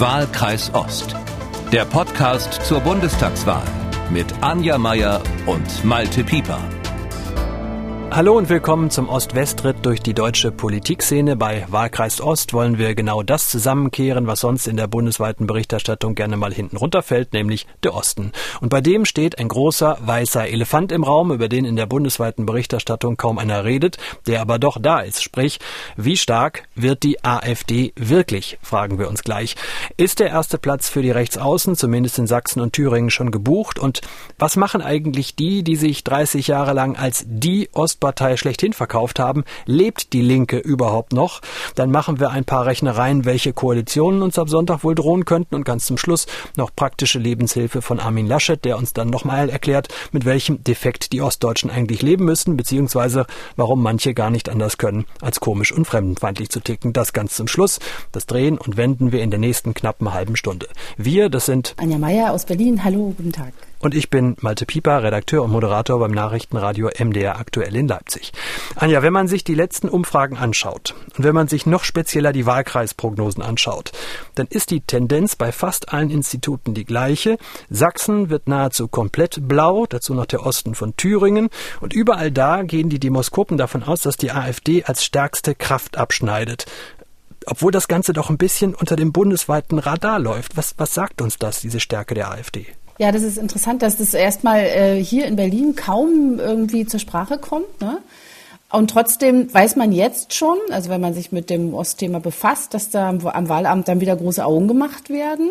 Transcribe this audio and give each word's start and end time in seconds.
Wahlkreis 0.00 0.74
Ost. 0.74 1.14
Der 1.70 1.84
Podcast 1.84 2.54
zur 2.66 2.80
Bundestagswahl 2.80 3.62
mit 4.10 4.26
Anja 4.40 4.76
Meier 4.76 5.22
und 5.46 5.84
Malte 5.84 6.24
Pieper. 6.24 6.58
Hallo 8.14 8.38
und 8.38 8.48
willkommen 8.48 8.90
zum 8.90 9.08
Ost-West-Ritt 9.08 9.84
durch 9.84 10.00
die 10.00 10.14
deutsche 10.14 10.52
Politikszene. 10.52 11.34
Bei 11.34 11.66
Wahlkreis 11.68 12.20
Ost 12.20 12.52
wollen 12.52 12.78
wir 12.78 12.94
genau 12.94 13.24
das 13.24 13.48
zusammenkehren, 13.48 14.28
was 14.28 14.38
sonst 14.38 14.68
in 14.68 14.76
der 14.76 14.86
bundesweiten 14.86 15.48
Berichterstattung 15.48 16.14
gerne 16.14 16.36
mal 16.36 16.54
hinten 16.54 16.76
runterfällt, 16.76 17.32
nämlich 17.32 17.66
der 17.82 17.92
Osten. 17.92 18.30
Und 18.60 18.68
bei 18.68 18.80
dem 18.80 19.04
steht 19.04 19.40
ein 19.40 19.48
großer 19.48 19.98
weißer 20.00 20.46
Elefant 20.46 20.92
im 20.92 21.02
Raum, 21.02 21.32
über 21.32 21.48
den 21.48 21.64
in 21.64 21.74
der 21.74 21.86
bundesweiten 21.86 22.46
Berichterstattung 22.46 23.16
kaum 23.16 23.36
einer 23.36 23.64
redet, 23.64 23.98
der 24.28 24.42
aber 24.42 24.60
doch 24.60 24.78
da 24.80 25.00
ist. 25.00 25.20
Sprich, 25.20 25.58
wie 25.96 26.16
stark 26.16 26.68
wird 26.76 27.02
die 27.02 27.24
AfD 27.24 27.94
wirklich, 27.96 28.60
fragen 28.62 29.00
wir 29.00 29.08
uns 29.08 29.24
gleich. 29.24 29.56
Ist 29.96 30.20
der 30.20 30.28
erste 30.28 30.58
Platz 30.58 30.88
für 30.88 31.02
die 31.02 31.10
Rechtsaußen, 31.10 31.74
zumindest 31.74 32.20
in 32.20 32.28
Sachsen 32.28 32.60
und 32.60 32.74
Thüringen, 32.74 33.10
schon 33.10 33.32
gebucht? 33.32 33.80
Und 33.80 34.02
was 34.38 34.54
machen 34.54 34.82
eigentlich 34.82 35.34
die, 35.34 35.64
die 35.64 35.74
sich 35.74 36.04
30 36.04 36.46
Jahre 36.46 36.74
lang 36.74 36.94
als 36.94 37.24
die 37.26 37.70
Ost 37.72 38.03
Volkspartei 38.04 38.36
schlechthin 38.36 38.74
verkauft 38.74 39.18
haben, 39.18 39.44
lebt 39.64 40.12
die 40.12 40.20
Linke 40.20 40.58
überhaupt 40.58 41.14
noch? 41.14 41.40
Dann 41.74 41.90
machen 41.90 42.20
wir 42.20 42.30
ein 42.30 42.44
paar 42.44 42.66
Rechnereien, 42.66 43.24
welche 43.24 43.54
Koalitionen 43.54 44.20
uns 44.20 44.38
ab 44.38 44.50
Sonntag 44.50 44.84
wohl 44.84 44.94
drohen 44.94 45.24
könnten 45.24 45.54
und 45.54 45.64
ganz 45.64 45.86
zum 45.86 45.96
Schluss 45.96 46.26
noch 46.56 46.70
praktische 46.76 47.18
Lebenshilfe 47.18 47.80
von 47.80 48.00
Armin 48.00 48.26
Laschet, 48.26 48.62
der 48.62 48.76
uns 48.76 48.92
dann 48.92 49.08
nochmal 49.08 49.48
erklärt, 49.48 49.88
mit 50.12 50.26
welchem 50.26 50.62
Defekt 50.62 51.12
die 51.12 51.22
Ostdeutschen 51.22 51.70
eigentlich 51.70 52.02
leben 52.02 52.26
müssen, 52.26 52.58
beziehungsweise 52.58 53.24
warum 53.56 53.82
manche 53.82 54.12
gar 54.12 54.28
nicht 54.28 54.50
anders 54.50 54.76
können, 54.76 55.06
als 55.22 55.40
komisch 55.40 55.72
und 55.72 55.86
fremdenfeindlich 55.86 56.50
zu 56.50 56.60
ticken. 56.60 56.92
Das 56.92 57.14
ganz 57.14 57.36
zum 57.36 57.48
Schluss. 57.48 57.78
Das 58.12 58.26
drehen 58.26 58.58
und 58.58 58.76
wenden 58.76 59.12
wir 59.12 59.22
in 59.22 59.30
der 59.30 59.40
nächsten 59.40 59.72
knappen 59.72 60.12
halben 60.12 60.36
Stunde. 60.36 60.68
Wir, 60.98 61.30
das 61.30 61.46
sind 61.46 61.74
Anja 61.78 61.96
Meier 61.96 62.32
aus 62.32 62.44
Berlin. 62.44 62.84
Hallo, 62.84 63.14
guten 63.16 63.32
Tag. 63.32 63.54
Und 63.84 63.94
ich 63.94 64.08
bin 64.08 64.34
Malte 64.40 64.64
Pieper, 64.64 65.02
Redakteur 65.02 65.42
und 65.42 65.50
Moderator 65.50 65.98
beim 65.98 66.10
Nachrichtenradio 66.10 66.88
MDR 66.98 67.38
aktuell 67.38 67.76
in 67.76 67.86
Leipzig. 67.86 68.32
Anja, 68.76 69.02
wenn 69.02 69.12
man 69.12 69.28
sich 69.28 69.44
die 69.44 69.54
letzten 69.54 69.90
Umfragen 69.90 70.38
anschaut 70.38 70.94
und 71.18 71.22
wenn 71.22 71.34
man 71.34 71.48
sich 71.48 71.66
noch 71.66 71.84
spezieller 71.84 72.32
die 72.32 72.46
Wahlkreisprognosen 72.46 73.42
anschaut, 73.42 73.92
dann 74.36 74.46
ist 74.46 74.70
die 74.70 74.80
Tendenz 74.80 75.36
bei 75.36 75.52
fast 75.52 75.92
allen 75.92 76.08
Instituten 76.08 76.72
die 76.72 76.86
gleiche. 76.86 77.36
Sachsen 77.68 78.30
wird 78.30 78.48
nahezu 78.48 78.88
komplett 78.88 79.46
blau, 79.46 79.84
dazu 79.84 80.14
noch 80.14 80.24
der 80.24 80.46
Osten 80.46 80.74
von 80.74 80.96
Thüringen. 80.96 81.50
Und 81.82 81.92
überall 81.92 82.32
da 82.32 82.62
gehen 82.62 82.88
die 82.88 82.98
Demoskopen 82.98 83.58
davon 83.58 83.82
aus, 83.82 84.00
dass 84.00 84.16
die 84.16 84.30
AfD 84.30 84.84
als 84.84 85.04
stärkste 85.04 85.54
Kraft 85.54 85.98
abschneidet 85.98 86.64
obwohl 87.46 87.72
das 87.72 87.88
Ganze 87.88 88.14
doch 88.14 88.30
ein 88.30 88.38
bisschen 88.38 88.74
unter 88.74 88.96
dem 88.96 89.12
bundesweiten 89.12 89.78
Radar 89.78 90.18
läuft. 90.18 90.56
Was, 90.56 90.76
was 90.78 90.94
sagt 90.94 91.20
uns 91.20 91.36
das, 91.36 91.60
diese 91.60 91.78
Stärke 91.78 92.14
der 92.14 92.30
AfD? 92.30 92.68
Ja, 92.98 93.10
das 93.10 93.22
ist 93.22 93.38
interessant, 93.38 93.82
dass 93.82 93.96
das 93.96 94.14
erstmal 94.14 94.60
äh, 94.60 95.02
hier 95.02 95.26
in 95.26 95.36
Berlin 95.36 95.74
kaum 95.74 96.38
irgendwie 96.38 96.86
zur 96.86 97.00
Sprache 97.00 97.38
kommt. 97.38 97.80
Ne? 97.80 97.98
Und 98.70 98.90
trotzdem 98.90 99.52
weiß 99.52 99.76
man 99.76 99.92
jetzt 99.92 100.34
schon, 100.34 100.58
also 100.70 100.90
wenn 100.90 101.00
man 101.00 101.14
sich 101.14 101.32
mit 101.32 101.50
dem 101.50 101.74
Ostthema 101.74 102.18
befasst, 102.18 102.74
dass 102.74 102.90
da 102.90 103.08
am 103.08 103.48
Wahlamt 103.48 103.88
dann 103.88 104.00
wieder 104.00 104.16
große 104.16 104.44
Augen 104.44 104.68
gemacht 104.68 105.10
werden. 105.10 105.50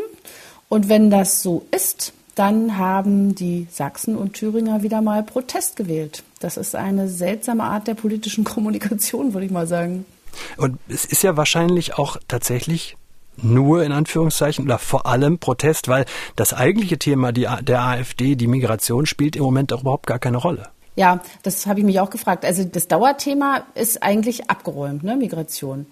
Und 0.69 0.89
wenn 0.89 1.09
das 1.09 1.41
so 1.43 1.65
ist, 1.71 2.13
dann 2.35 2.77
haben 2.77 3.35
die 3.35 3.67
Sachsen 3.71 4.17
und 4.17 4.33
Thüringer 4.33 4.81
wieder 4.81 5.01
mal 5.01 5.23
Protest 5.23 5.75
gewählt. 5.75 6.23
Das 6.39 6.57
ist 6.57 6.75
eine 6.75 7.07
seltsame 7.07 7.63
Art 7.63 7.87
der 7.87 7.93
politischen 7.93 8.43
Kommunikation, 8.43 9.33
würde 9.33 9.45
ich 9.45 9.51
mal 9.51 9.67
sagen. 9.67 10.05
Und 10.57 10.79
es 10.89 11.05
ist 11.05 11.23
ja 11.23 11.37
wahrscheinlich 11.37 11.97
auch 11.97 12.17
tatsächlich 12.27 12.95
nur 13.37 13.83
in 13.83 13.91
Anführungszeichen 13.91 14.65
oder 14.65 14.77
vor 14.77 15.05
allem 15.05 15.39
Protest, 15.39 15.87
weil 15.87 16.05
das 16.35 16.53
eigentliche 16.53 16.97
Thema 16.97 17.31
die, 17.31 17.47
der 17.61 17.81
AfD, 17.81 18.35
die 18.35 18.47
Migration, 18.47 19.05
spielt 19.05 19.35
im 19.35 19.43
Moment 19.43 19.73
auch 19.73 19.81
überhaupt 19.81 20.07
gar 20.07 20.19
keine 20.19 20.37
Rolle. 20.37 20.69
Ja, 20.95 21.21
das 21.41 21.65
habe 21.65 21.79
ich 21.79 21.85
mich 21.85 21.99
auch 21.99 22.09
gefragt. 22.09 22.45
Also 22.45 22.63
das 22.63 22.87
Dauerthema 22.87 23.63
ist 23.73 24.03
eigentlich 24.03 24.49
abgeräumt, 24.49 25.03
ne, 25.03 25.15
Migration. 25.15 25.87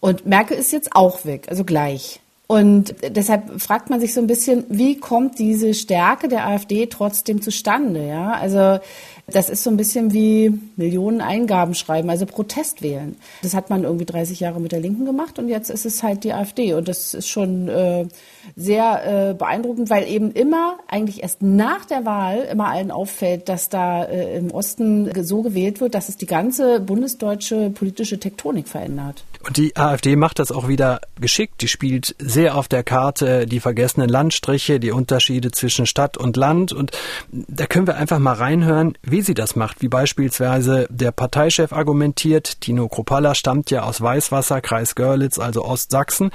Und 0.00 0.26
Merkel 0.26 0.56
ist 0.56 0.72
jetzt 0.72 0.94
auch 0.94 1.24
weg, 1.24 1.46
also 1.48 1.64
gleich. 1.64 2.20
Und 2.46 2.94
deshalb 3.02 3.60
fragt 3.60 3.90
man 3.90 4.00
sich 4.00 4.14
so 4.14 4.20
ein 4.20 4.28
bisschen, 4.28 4.64
wie 4.68 5.00
kommt 5.00 5.38
diese 5.38 5.74
Stärke 5.74 6.28
der 6.28 6.46
AfD 6.46 6.86
trotzdem 6.86 7.42
zustande? 7.42 8.06
Ja, 8.06 8.32
also 8.32 8.78
das 9.26 9.50
ist 9.50 9.64
so 9.64 9.70
ein 9.70 9.76
bisschen 9.76 10.12
wie 10.12 10.56
Millionen 10.76 11.20
Eingaben 11.20 11.74
schreiben, 11.74 12.10
also 12.10 12.26
Protest 12.26 12.80
wählen. 12.82 13.16
Das 13.42 13.54
hat 13.54 13.70
man 13.70 13.82
irgendwie 13.82 14.04
30 14.04 14.38
Jahre 14.38 14.60
mit 14.60 14.70
der 14.70 14.80
Linken 14.80 15.04
gemacht 15.04 15.38
und 15.38 15.48
jetzt 15.48 15.68
ist 15.68 15.84
es 15.84 16.02
halt 16.04 16.22
die 16.22 16.32
AfD. 16.32 16.74
Und 16.74 16.86
das 16.86 17.12
ist 17.12 17.28
schon 17.28 17.68
äh, 17.68 18.06
sehr 18.54 19.30
äh, 19.30 19.34
beeindruckend, 19.34 19.90
weil 19.90 20.08
eben 20.08 20.30
immer, 20.32 20.78
eigentlich 20.88 21.22
erst 21.22 21.42
nach 21.42 21.84
der 21.84 22.04
Wahl, 22.04 22.46
immer 22.50 22.68
allen 22.68 22.90
auffällt, 22.90 23.48
dass 23.48 23.68
da 23.68 24.04
äh, 24.04 24.38
im 24.38 24.50
Osten 24.50 25.10
so 25.24 25.42
gewählt 25.42 25.80
wird, 25.80 25.94
dass 25.94 26.08
es 26.08 26.16
die 26.16 26.26
ganze 26.26 26.80
bundesdeutsche 26.80 27.70
politische 27.70 28.20
Tektonik 28.20 28.68
verändert. 28.68 29.24
Und 29.46 29.56
die 29.56 29.76
AfD 29.76 30.16
macht 30.16 30.40
das 30.40 30.50
auch 30.50 30.66
wieder 30.66 31.00
geschickt. 31.20 31.62
Die 31.62 31.68
spielt 31.68 32.16
sehr 32.18 32.56
auf 32.56 32.66
der 32.66 32.82
Karte 32.82 33.46
die 33.46 33.60
vergessenen 33.60 34.08
Landstriche, 34.08 34.80
die 34.80 34.90
Unterschiede 34.90 35.52
zwischen 35.52 35.86
Stadt 35.86 36.16
und 36.16 36.36
Land. 36.36 36.72
Und 36.72 36.90
da 37.30 37.66
können 37.66 37.86
wir 37.86 37.96
einfach 37.96 38.18
mal 38.18 38.32
reinhören, 38.32 38.98
wie 39.02 39.22
sie 39.22 39.34
das 39.34 39.54
macht. 39.54 39.82
Wie 39.82 39.88
beispielsweise 39.88 40.88
der 40.90 41.12
Parteichef 41.12 41.72
argumentiert. 41.72 42.60
Tino 42.60 42.88
Kropalla 42.88 43.34
stammt 43.36 43.70
ja 43.70 43.84
aus 43.84 44.00
Weißwasser, 44.00 44.60
Kreis 44.60 44.96
Görlitz, 44.96 45.38
also 45.38 45.64
Ostsachsen. 45.64 46.30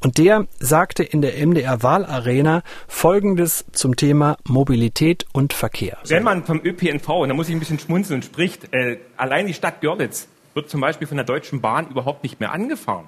Und 0.00 0.16
der 0.16 0.46
sagte 0.58 1.02
in 1.02 1.20
der 1.20 1.34
MDR 1.46 1.53
Wahlarena 1.62 2.62
Folgendes 2.88 3.64
zum 3.72 3.96
Thema 3.96 4.36
Mobilität 4.44 5.26
und 5.32 5.52
Verkehr. 5.52 5.98
Wenn 6.06 6.22
man 6.22 6.44
vom 6.44 6.60
ÖPNV, 6.62 7.08
und 7.08 7.28
da 7.28 7.34
muss 7.34 7.48
ich 7.48 7.54
ein 7.54 7.60
bisschen 7.60 7.78
schmunzeln, 7.78 8.22
spricht, 8.22 8.72
äh, 8.72 8.98
allein 9.16 9.46
die 9.46 9.54
Stadt 9.54 9.80
Görlitz 9.80 10.28
wird 10.54 10.70
zum 10.70 10.80
Beispiel 10.80 11.06
von 11.06 11.16
der 11.16 11.26
Deutschen 11.26 11.60
Bahn 11.60 11.88
überhaupt 11.88 12.22
nicht 12.22 12.40
mehr 12.40 12.52
angefahren. 12.52 13.06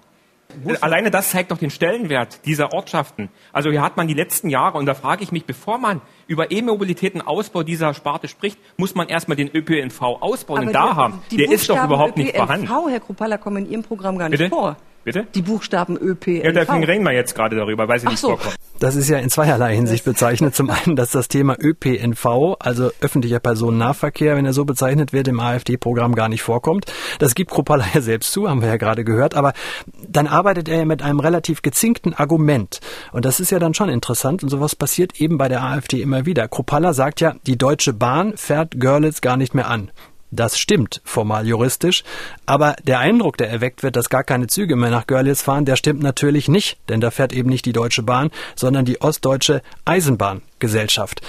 Alleine 0.81 1.11
das 1.11 1.31
zeigt 1.31 1.51
doch 1.51 1.59
den 1.59 1.71
Stellenwert 1.71 2.47
dieser 2.47 2.73
Ortschaften. 2.73 3.29
Also 3.53 3.71
hier 3.71 3.83
hat 3.83 3.97
man 3.97 4.09
die 4.09 4.15
letzten 4.15 4.49
Jahre, 4.49 4.79
und 4.79 4.87
da 4.87 4.95
frage 4.95 5.23
ich 5.23 5.33
mich, 5.33 5.45
bevor 5.45 5.79
man 5.79 6.01
über 6.29 6.51
E-Mobilität 6.51 7.15
und 7.15 7.23
Ausbau 7.23 7.63
dieser 7.63 7.95
Sparte 7.95 8.29
spricht, 8.29 8.59
muss 8.77 8.95
man 8.95 9.09
erstmal 9.09 9.37
den 9.37 9.49
ÖPNV 9.55 10.01
ausbauen 10.01 10.59
Aber 10.61 10.67
und 10.69 10.73
da 10.73 10.97
haben. 10.97 11.21
Der 11.33 11.51
ist 11.51 11.69
doch 11.69 11.83
überhaupt 11.85 12.13
ÖPNV, 12.13 12.25
nicht 12.25 12.37
vorhanden. 12.37 12.89
Herr 12.89 13.01
Kropalla, 13.01 13.39
kommen 13.39 13.67
in 13.67 13.73
Ihrem 13.73 13.83
Programm 13.83 14.19
gar 14.19 14.29
nicht 14.29 14.39
Bitte? 14.39 14.51
vor. 14.51 14.77
Bitte? 15.07 15.25
Die 15.37 15.43
Buchstaben 15.43 15.97
ÖPNV. 15.97 16.43
Ja, 16.43 16.51
deswegen 16.51 16.83
reden 16.83 17.05
wir 17.05 17.13
jetzt 17.13 17.37
gerade 17.37 17.55
darüber, 17.55 17.87
weil 17.87 18.01
sie 18.01 18.09
Ach 18.09 18.11
nicht 18.11 18.19
so. 18.19 18.31
vorkommen. 18.31 18.57
Das 18.81 18.97
ist 18.97 19.09
ja 19.09 19.19
in 19.19 19.31
zweierlei 19.31 19.73
Hinsicht 19.73 20.05
bezeichnet. 20.05 20.57
Zum 20.57 20.69
einen, 20.69 20.97
dass 20.97 21.13
das 21.13 21.29
Thema 21.29 21.55
ÖPNV, 21.57 22.57
also 22.59 22.91
öffentlicher 23.01 23.39
Personennahverkehr, 23.39 24.35
wenn 24.35 24.45
er 24.47 24.53
so 24.53 24.65
bezeichnet 24.65 25.13
wird, 25.13 25.29
im 25.29 25.39
AfD-Programm 25.39 26.17
gar 26.17 26.29
nicht 26.29 26.43
vorkommt. 26.43 26.87
Das 27.21 27.37
gibt 27.37 27.53
Kropala 27.53 27.85
ja 27.95 28.01
selbst 28.01 28.33
zu, 28.33 28.51
haben 28.51 28.63
wir 28.63 28.69
ja 28.69 28.79
gerade 28.79 29.05
gehört. 29.05 29.37
Aber 29.37 29.53
dann 30.09 30.27
arbeitet 30.27 30.69
er 30.69 30.79
ja 30.79 30.85
mit 30.85 31.03
einem 31.03 31.21
relativ 31.21 31.63
gezinkten 31.63 32.13
Argument. 32.13 32.81
Und 33.13 33.25
das 33.25 33.39
ist 33.39 33.53
ja 33.53 33.61
dann 33.61 33.75
schon 33.75 33.89
interessant. 33.89 34.43
Und 34.43 34.49
sowas 34.49 34.75
passiert 34.75 35.21
eben 35.21 35.39
bei 35.39 35.47
der 35.47 35.63
AfD 35.63 36.03
immer 36.03 36.27
wieder. 36.27 36.49
Kropala 36.49 36.95
sagt 36.95 37.21
ja, 37.21 37.37
die 37.47 37.57
Deutsche 37.57 37.93
Bahn 37.93 38.37
fährt 38.37 38.81
Görlitz 38.81 39.21
gar 39.21 39.37
nicht 39.37 39.55
mehr 39.55 39.69
an. 39.71 39.93
Das 40.31 40.59
stimmt 40.59 41.01
formal 41.05 41.47
juristisch, 41.47 42.03
aber 42.47 42.75
der 42.85 42.99
Eindruck, 42.99 43.37
der 43.37 43.49
erweckt 43.49 43.83
wird, 43.83 43.95
dass 43.95 44.09
gar 44.09 44.25
keine 44.25 44.49
Züge 44.49 44.75
mehr 44.75 44.91
nach 44.91 45.07
Görlitz 45.07 45.43
fahren, 45.43 45.65
der 45.65 45.77
stimmt 45.77 46.03
natürlich 46.03 46.49
nicht, 46.49 46.79
denn 46.89 47.01
da 47.01 47.13
fährt 47.13 47.33
eben 47.33 47.49
nicht 47.49 47.65
die 47.65 47.73
Deutsche 47.73 48.03
Bahn, 48.03 48.31
sondern 48.57 48.85
die 48.85 49.01
Ostdeutsche 49.01 49.63
Eisenbahngesellschaft. 49.85 51.23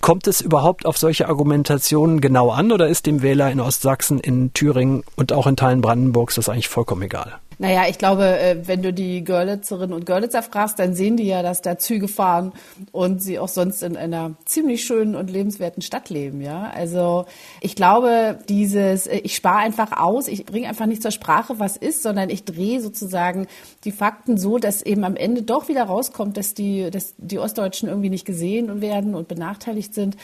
Kommt 0.00 0.26
es 0.26 0.40
überhaupt 0.40 0.84
auf 0.84 0.98
solche 0.98 1.28
Argumentationen 1.28 2.20
genau 2.20 2.50
an 2.50 2.72
oder 2.72 2.88
ist 2.88 3.06
dem 3.06 3.22
Wähler 3.22 3.50
in 3.50 3.60
Ostsachsen, 3.60 4.18
in 4.18 4.52
Thüringen 4.52 5.04
und 5.14 5.32
auch 5.32 5.46
in 5.46 5.56
Teilen 5.56 5.80
Brandenburgs 5.80 6.34
das 6.34 6.48
eigentlich 6.48 6.68
vollkommen 6.68 7.02
egal? 7.02 7.38
Naja, 7.58 7.84
ich 7.88 7.98
glaube, 7.98 8.38
äh, 8.38 8.66
wenn 8.66 8.82
du 8.82 8.92
die 8.92 9.22
Görlitzerinnen 9.22 9.94
und 9.94 10.06
Görlitzer 10.06 10.42
fragst, 10.42 10.78
dann 10.78 10.94
sehen 10.94 11.16
die 11.16 11.26
ja, 11.26 11.42
dass 11.42 11.62
da 11.62 11.78
Züge 11.78 12.08
fahren 12.08 12.52
und 12.92 13.22
sie 13.22 13.38
auch 13.38 13.48
sonst 13.48 13.82
in 13.82 13.96
einer 13.96 14.34
ziemlich 14.44 14.84
schönen 14.84 15.14
und 15.14 15.30
lebenswerten 15.30 15.82
Stadt 15.82 16.10
leben. 16.10 16.40
Ja, 16.40 16.70
also 16.74 17.26
ich 17.60 17.76
glaube, 17.76 18.38
dieses, 18.48 19.06
äh, 19.06 19.18
ich 19.18 19.36
spare 19.36 19.58
einfach 19.58 19.92
aus, 19.92 20.28
ich 20.28 20.44
bringe 20.46 20.68
einfach 20.68 20.86
nicht 20.86 21.02
zur 21.02 21.10
Sprache, 21.10 21.58
was 21.58 21.76
ist, 21.76 22.02
sondern 22.02 22.30
ich 22.30 22.44
drehe 22.44 22.80
sozusagen 22.80 23.46
die 23.84 23.92
Fakten 23.92 24.36
so, 24.36 24.58
dass 24.58 24.82
eben 24.82 25.04
am 25.04 25.16
Ende 25.16 25.42
doch 25.42 25.68
wieder 25.68 25.84
rauskommt, 25.84 26.36
dass 26.36 26.54
die, 26.54 26.90
dass 26.90 27.14
die 27.18 27.38
Ostdeutschen 27.38 27.88
irgendwie 27.88 28.10
nicht 28.10 28.24
gesehen 28.24 28.80
werden 28.80 29.14
und 29.14 29.28
benachteiligt 29.28 29.94
sind. 29.94 30.16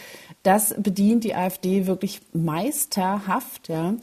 Das 0.43 0.75
bedient 0.79 1.25
die 1.25 1.35
AfD 1.35 1.87
wirklich 1.87 2.21
meisterhaft. 2.33 3.69
Ja, 3.69 3.95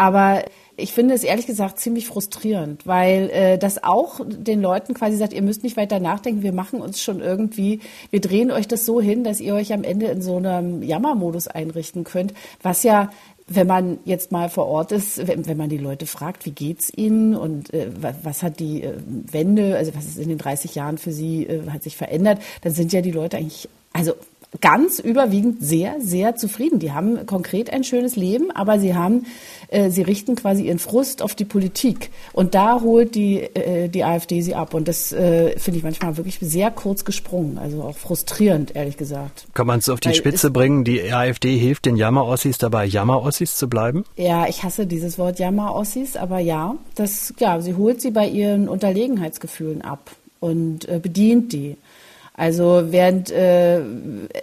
aber 0.00 0.44
ich 0.78 0.94
finde 0.94 1.14
es 1.14 1.24
ehrlich 1.24 1.46
gesagt 1.46 1.78
ziemlich 1.78 2.06
frustrierend, 2.06 2.86
weil 2.86 3.28
äh, 3.34 3.58
das 3.58 3.84
auch 3.84 4.20
den 4.26 4.62
Leuten 4.62 4.94
quasi 4.94 5.18
sagt, 5.18 5.34
ihr 5.34 5.42
müsst 5.42 5.62
nicht 5.62 5.76
weiter 5.76 6.00
nachdenken, 6.00 6.42
wir 6.42 6.54
machen 6.54 6.80
uns 6.80 7.02
schon 7.02 7.20
irgendwie, 7.20 7.80
wir 8.10 8.22
drehen 8.22 8.50
euch 8.50 8.66
das 8.66 8.86
so 8.86 8.98
hin, 8.98 9.24
dass 9.24 9.40
ihr 9.40 9.54
euch 9.54 9.74
am 9.74 9.84
Ende 9.84 10.06
in 10.06 10.22
so 10.22 10.38
einem 10.38 10.82
Jammermodus 10.82 11.48
einrichten 11.48 12.04
könnt, 12.04 12.32
was 12.62 12.82
ja 12.82 13.10
wenn 13.52 13.66
man 13.66 13.98
jetzt 14.04 14.30
mal 14.30 14.48
vor 14.48 14.68
Ort 14.68 14.92
ist, 14.92 15.26
wenn, 15.26 15.46
wenn 15.46 15.56
man 15.56 15.68
die 15.68 15.76
Leute 15.76 16.06
fragt, 16.06 16.46
wie 16.46 16.52
geht's 16.52 16.90
ihnen 16.96 17.34
und 17.34 17.74
äh, 17.74 17.90
was 18.22 18.44
hat 18.44 18.60
die 18.60 18.84
äh, 18.84 18.94
Wende, 19.04 19.76
also 19.76 19.92
was 19.96 20.06
ist 20.06 20.18
in 20.18 20.28
den 20.28 20.38
30 20.38 20.76
Jahren 20.76 20.98
für 20.98 21.10
sie, 21.10 21.46
äh, 21.46 21.68
hat 21.68 21.82
sich 21.82 21.96
verändert, 21.96 22.40
dann 22.62 22.72
sind 22.72 22.92
ja 22.92 23.00
die 23.00 23.10
Leute 23.10 23.38
eigentlich, 23.38 23.68
also 23.92 24.14
ganz 24.60 24.98
überwiegend 24.98 25.62
sehr, 25.62 25.96
sehr 26.00 26.34
zufrieden. 26.34 26.80
Die 26.80 26.92
haben 26.92 27.24
konkret 27.26 27.72
ein 27.72 27.84
schönes 27.84 28.16
Leben, 28.16 28.50
aber 28.50 28.80
sie 28.80 28.94
haben, 28.94 29.26
äh, 29.68 29.90
sie 29.90 30.02
richten 30.02 30.34
quasi 30.34 30.64
ihren 30.64 30.80
Frust 30.80 31.22
auf 31.22 31.36
die 31.36 31.44
Politik. 31.44 32.10
Und 32.32 32.54
da 32.56 32.80
holt 32.80 33.14
die, 33.14 33.38
äh, 33.38 33.88
die 33.88 34.02
AfD 34.02 34.40
sie 34.40 34.56
ab. 34.56 34.74
Und 34.74 34.88
das 34.88 35.12
äh, 35.12 35.56
finde 35.58 35.78
ich 35.78 35.84
manchmal 35.84 36.16
wirklich 36.16 36.38
sehr 36.40 36.72
kurz 36.72 37.04
gesprungen. 37.04 37.58
Also 37.58 37.82
auch 37.82 37.96
frustrierend, 37.96 38.74
ehrlich 38.74 38.96
gesagt. 38.96 39.46
Kann 39.54 39.68
man 39.68 39.78
es 39.78 39.88
auf 39.88 40.00
die 40.00 40.08
Weil 40.08 40.16
Spitze 40.16 40.50
bringen? 40.50 40.82
Die 40.84 41.12
AfD 41.12 41.56
hilft 41.56 41.86
den 41.86 41.96
Jammerossis 41.96 42.58
dabei, 42.58 42.86
Jammerossis 42.86 43.56
zu 43.56 43.68
bleiben? 43.68 44.04
Ja, 44.16 44.48
ich 44.48 44.64
hasse 44.64 44.86
dieses 44.86 45.16
Wort 45.16 45.38
Jammerossis, 45.38 46.16
aber 46.16 46.40
ja, 46.40 46.74
das, 46.96 47.32
ja, 47.38 47.60
sie 47.60 47.76
holt 47.76 48.02
sie 48.02 48.10
bei 48.10 48.26
ihren 48.26 48.68
Unterlegenheitsgefühlen 48.68 49.82
ab 49.82 50.10
und 50.40 50.88
äh, 50.88 50.98
bedient 50.98 51.52
die. 51.52 51.76
Also 52.40 52.84
während 52.86 53.30
äh, 53.30 53.82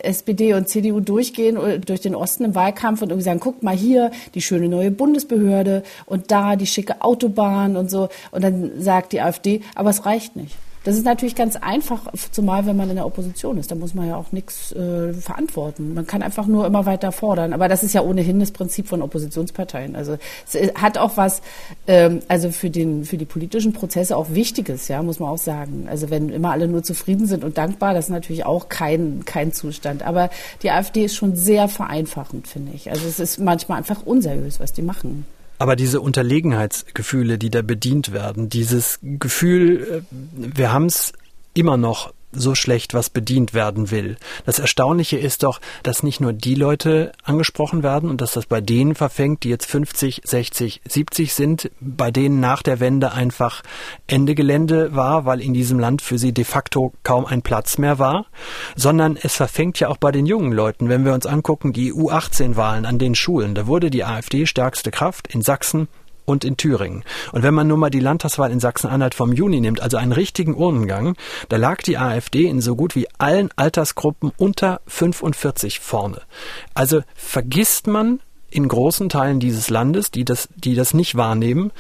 SPD 0.04 0.54
und 0.54 0.70
CDU 0.70 1.00
durchgehen 1.00 1.58
äh, 1.58 1.80
durch 1.80 2.00
den 2.00 2.14
Osten 2.14 2.44
im 2.44 2.54
Wahlkampf 2.54 3.02
und 3.02 3.10
irgendwie 3.10 3.24
sagen, 3.24 3.40
guck 3.40 3.64
mal 3.64 3.76
hier 3.76 4.12
die 4.36 4.42
schöne 4.44 4.70
neue 4.70 4.92
Bundesbehörde 4.92 5.82
und 6.06 6.30
da 6.30 6.56
die 6.56 6.68
schicke 6.68 7.02
Autobahn 7.02 7.76
und 7.76 7.90
so. 7.90 8.10
Und 8.30 8.44
dann 8.44 8.80
sagt 8.80 9.14
die 9.14 9.22
AfD, 9.22 9.62
aber 9.74 9.90
es 9.90 10.06
reicht 10.06 10.36
nicht. 10.36 10.56
Das 10.88 10.96
ist 10.96 11.04
natürlich 11.04 11.36
ganz 11.36 11.58
einfach, 11.58 12.14
zumal 12.32 12.66
wenn 12.66 12.78
man 12.78 12.90
in 12.90 12.96
der 12.96 13.06
Opposition 13.06 13.58
ist. 13.58 13.70
Da 13.70 13.76
muss 13.76 13.94
man 13.94 14.08
ja 14.08 14.16
auch 14.16 14.32
nichts 14.32 14.72
äh, 14.72 15.12
verantworten. 15.12 15.94
Man 15.94 16.08
kann 16.08 16.22
einfach 16.22 16.48
nur 16.48 16.66
immer 16.66 16.86
weiter 16.86 17.12
fordern. 17.12 17.52
Aber 17.52 17.68
das 17.68 17.84
ist 17.84 17.92
ja 17.92 18.00
ohnehin 18.00 18.40
das 18.40 18.52
Prinzip 18.52 18.88
von 18.88 19.02
Oppositionsparteien. 19.02 19.98
Also 19.98 20.18
es 20.50 20.74
hat 20.76 20.98
auch 20.98 21.18
was, 21.18 21.42
ähm, 21.88 22.22
also 22.30 22.52
für 22.52 22.70
den 22.70 23.04
für 23.04 23.18
die 23.18 23.26
politischen 23.26 23.74
Prozesse 23.74 24.16
auch 24.16 24.30
Wichtiges, 24.30 24.88
ja, 24.88 25.04
muss 25.04 25.20
man 25.20 25.28
auch 25.28 25.38
sagen. 25.38 25.88
Also 25.90 26.10
wenn 26.10 26.30
immer 26.30 26.52
alle 26.52 26.70
nur 26.70 26.84
zufrieden 26.84 27.28
sind 27.28 27.44
und 27.44 27.58
dankbar, 27.58 27.94
das 27.94 28.06
ist 28.06 28.12
natürlich 28.12 28.46
auch 28.46 28.70
kein 28.70 29.26
kein 29.26 29.52
Zustand. 29.52 30.04
Aber 30.04 30.30
die 30.64 30.72
AfD 30.72 31.04
ist 31.04 31.18
schon 31.18 31.36
sehr 31.36 31.68
vereinfachend, 31.68 32.48
finde 32.48 32.72
ich. 32.74 32.90
Also 32.90 33.06
es 33.10 33.20
ist 33.20 33.40
manchmal 33.42 33.80
einfach 33.80 34.06
unseriös, 34.06 34.62
was 34.62 34.72
die 34.72 34.84
machen. 34.84 35.26
Aber 35.60 35.76
diese 35.76 36.02
Unterlegenheitsgefühle, 36.02 37.38
die 37.38 37.50
da 37.50 37.62
bedient 37.62 38.12
werden, 38.12 38.50
dieses 38.50 39.00
Gefühl, 39.02 40.04
äh, 40.12 40.52
wir 40.56 40.72
haben 40.72 40.86
es 40.86 41.14
immer 41.54 41.78
noch 41.78 42.14
so 42.40 42.56
schlecht, 42.56 42.94
was 42.94 43.10
bedient 43.10 43.54
werden 43.54 43.92
will. 43.92 44.18
Das 44.46 44.60
Erstaunliche 44.60 45.18
ist 45.18 45.44
doch, 45.44 45.60
dass 45.84 46.04
nicht 46.04 46.20
nur 46.22 46.34
die 46.34 46.56
Leute 46.56 47.12
angesprochen 47.24 47.84
werden 47.84 48.10
und 48.10 48.22
dass 48.22 48.34
das 48.34 48.46
bei 48.46 48.62
denen 48.62 48.96
verfängt, 48.96 49.44
die 49.44 49.50
jetzt 49.50 49.66
50, 49.66 50.22
60, 50.24 50.82
70 50.88 51.34
sind, 51.34 51.72
bei 51.80 52.12
denen 52.12 52.40
nach 52.40 52.62
der 52.62 52.80
Wende 52.80 53.12
einfach 53.12 53.64
Ende 54.08 54.36
Gelände 54.36 54.96
war, 54.96 55.26
weil 55.26 55.42
in 55.42 55.54
diesem 55.54 55.80
Land 55.80 56.02
für 56.02 56.18
sie 56.18 56.34
de 56.34 56.44
facto 56.46 56.94
kaum 57.04 57.26
ein 57.26 57.42
Platz 57.42 57.78
mehr 57.78 58.00
war, 58.00 58.28
sondern 58.76 59.18
es 59.22 59.36
verfängt 59.36 59.80
ja 59.80 59.90
auch 59.90 59.98
bei 59.98 60.12
den 60.12 60.26
jungen 60.26 60.52
Leuten. 60.52 60.90
Wenn 60.90 61.06
wir 61.06 61.14
uns 61.14 61.26
angucken, 61.26 61.74
die 61.74 61.94
U18-Wahlen 61.94 62.86
an 62.86 63.00
den 63.00 63.16
Schulen, 63.16 63.56
da 63.56 63.68
wurde 63.68 63.90
die 63.90 64.04
AfD 64.04 64.46
stärkste 64.46 64.92
Kraft 64.92 65.34
in 65.34 65.42
Sachsen, 65.42 65.88
und 66.28 66.44
in 66.44 66.58
Thüringen. 66.58 67.04
Und 67.32 67.42
wenn 67.42 67.54
man 67.54 67.68
nur 67.68 67.78
mal 67.78 67.90
die 67.90 68.02
Landtagswahl 68.02 68.52
in 68.52 68.60
Sachsen-Anhalt 68.60 69.16
vom 69.16 69.32
Juni 69.34 69.62
nimmt, 69.62 69.82
also 69.82 69.98
einen 69.98 70.12
richtigen 70.12 70.54
Urnengang, 70.54 71.16
da 71.50 71.56
lag 71.58 71.82
die 71.82 71.98
AfD 71.98 72.46
in 72.46 72.62
so 72.62 72.76
gut 72.76 72.96
wie 72.96 73.08
allen 73.18 73.50
Altersgruppen 73.56 74.32
unter 74.38 74.82
45 74.88 75.80
vorne. 75.80 76.22
Also 76.74 77.02
vergisst 77.16 77.88
man 77.88 78.20
in 78.52 78.68
großen 78.68 79.10
Teilen 79.10 79.40
dieses 79.40 79.70
Landes, 79.70 80.12
die 80.12 80.26
das, 80.26 80.50
die 80.56 80.76
das 80.76 80.94
nicht 80.94 81.16
wahrnehmen, 81.16 81.72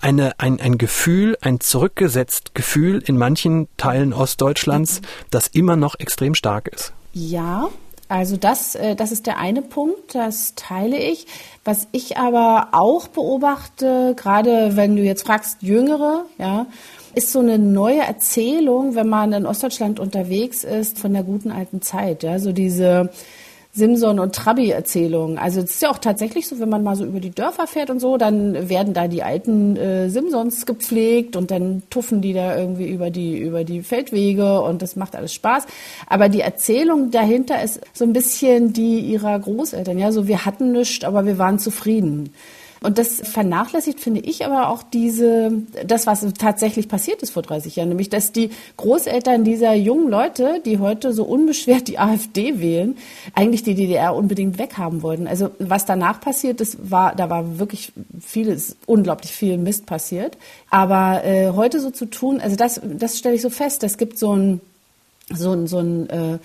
eine, 0.00 0.38
ein, 0.38 0.60
ein 0.60 0.78
Gefühl, 0.78 1.36
ein 1.40 1.60
zurückgesetzt 1.60 2.54
Gefühl 2.54 3.02
in 3.04 3.16
manchen 3.16 3.68
Teilen 3.76 4.12
Ostdeutschlands, 4.12 5.00
das 5.30 5.46
immer 5.48 5.76
noch 5.76 5.94
extrem 5.98 6.34
stark 6.34 6.68
ist. 6.68 6.92
Ja, 7.12 7.68
also 8.08 8.36
das, 8.36 8.74
äh, 8.74 8.96
das 8.96 9.12
ist 9.12 9.26
der 9.26 9.38
eine 9.38 9.62
Punkt, 9.62 10.14
das 10.14 10.54
teile 10.54 10.98
ich. 10.98 11.26
Was 11.64 11.88
ich 11.92 12.16
aber 12.16 12.68
auch 12.72 13.08
beobachte, 13.08 14.14
gerade 14.16 14.76
wenn 14.76 14.96
du 14.96 15.02
jetzt 15.02 15.26
fragst, 15.26 15.62
Jüngere, 15.62 16.24
ja, 16.38 16.66
ist 17.14 17.32
so 17.32 17.40
eine 17.40 17.58
neue 17.58 18.00
Erzählung, 18.00 18.94
wenn 18.94 19.08
man 19.08 19.32
in 19.32 19.46
Ostdeutschland 19.46 20.00
unterwegs 20.00 20.64
ist, 20.64 20.98
von 20.98 21.12
der 21.12 21.22
guten 21.22 21.50
alten 21.50 21.82
Zeit. 21.82 22.22
Ja, 22.22 22.38
so 22.38 22.52
diese 22.52 23.10
Simson 23.78 24.18
und 24.18 24.34
Trabi-Erzählungen. 24.34 25.38
Also 25.38 25.60
es 25.60 25.70
ist 25.70 25.82
ja 25.82 25.90
auch 25.90 25.98
tatsächlich 25.98 26.46
so, 26.46 26.60
wenn 26.60 26.68
man 26.68 26.82
mal 26.82 26.96
so 26.96 27.04
über 27.04 27.20
die 27.20 27.30
Dörfer 27.30 27.66
fährt 27.66 27.88
und 27.90 28.00
so, 28.00 28.18
dann 28.18 28.68
werden 28.68 28.92
da 28.92 29.08
die 29.08 29.22
alten 29.22 29.76
äh, 29.76 30.10
Simsons 30.10 30.66
gepflegt 30.66 31.36
und 31.36 31.50
dann 31.50 31.82
tuffen 31.88 32.20
die 32.20 32.32
da 32.32 32.58
irgendwie 32.58 32.88
über 32.88 33.10
die 33.10 33.38
über 33.38 33.64
die 33.64 33.82
Feldwege 33.82 34.60
und 34.60 34.82
das 34.82 34.96
macht 34.96 35.16
alles 35.16 35.32
Spaß. 35.32 35.66
Aber 36.06 36.28
die 36.28 36.40
Erzählung 36.40 37.10
dahinter 37.10 37.62
ist 37.62 37.80
so 37.94 38.04
ein 38.04 38.12
bisschen 38.12 38.72
die 38.72 39.00
ihrer 39.00 39.38
Großeltern. 39.38 39.98
Ja, 39.98 40.12
so 40.12 40.26
wir 40.26 40.44
hatten 40.44 40.72
nichts, 40.72 41.04
aber 41.04 41.24
wir 41.24 41.38
waren 41.38 41.58
zufrieden. 41.58 42.30
Und 42.80 42.98
das 42.98 43.20
vernachlässigt, 43.28 44.00
finde 44.00 44.20
ich, 44.20 44.44
aber 44.44 44.68
auch 44.68 44.82
diese, 44.82 45.50
das, 45.86 46.06
was 46.06 46.26
tatsächlich 46.34 46.88
passiert 46.88 47.22
ist 47.22 47.30
vor 47.30 47.42
30 47.42 47.76
Jahren, 47.76 47.88
nämlich, 47.88 48.08
dass 48.08 48.32
die 48.32 48.50
Großeltern 48.76 49.44
dieser 49.44 49.74
jungen 49.74 50.08
Leute, 50.08 50.60
die 50.64 50.78
heute 50.78 51.12
so 51.12 51.24
unbeschwert 51.24 51.88
die 51.88 51.98
AfD 51.98 52.60
wählen, 52.60 52.96
eigentlich 53.34 53.62
die 53.62 53.74
DDR 53.74 54.14
unbedingt 54.14 54.58
weghaben 54.58 55.02
wollten. 55.02 55.26
Also, 55.26 55.50
was 55.58 55.86
danach 55.86 56.20
passiert 56.20 56.60
ist, 56.60 56.90
war, 56.90 57.14
da 57.14 57.30
war 57.30 57.58
wirklich 57.58 57.92
vieles, 58.20 58.76
unglaublich 58.86 59.32
viel 59.32 59.58
Mist 59.58 59.86
passiert. 59.86 60.36
Aber 60.70 61.24
äh, 61.24 61.50
heute 61.50 61.80
so 61.80 61.90
zu 61.90 62.06
tun, 62.06 62.40
also 62.40 62.56
das, 62.56 62.80
das 62.84 63.18
stelle 63.18 63.34
ich 63.34 63.42
so 63.42 63.50
fest, 63.50 63.82
es 63.82 63.98
gibt 63.98 64.18
so 64.18 64.36
ein, 64.36 64.60
so 65.34 65.52
ein, 65.52 65.66
so 65.66 65.78
ein, 65.78 66.08
äh, 66.08 66.38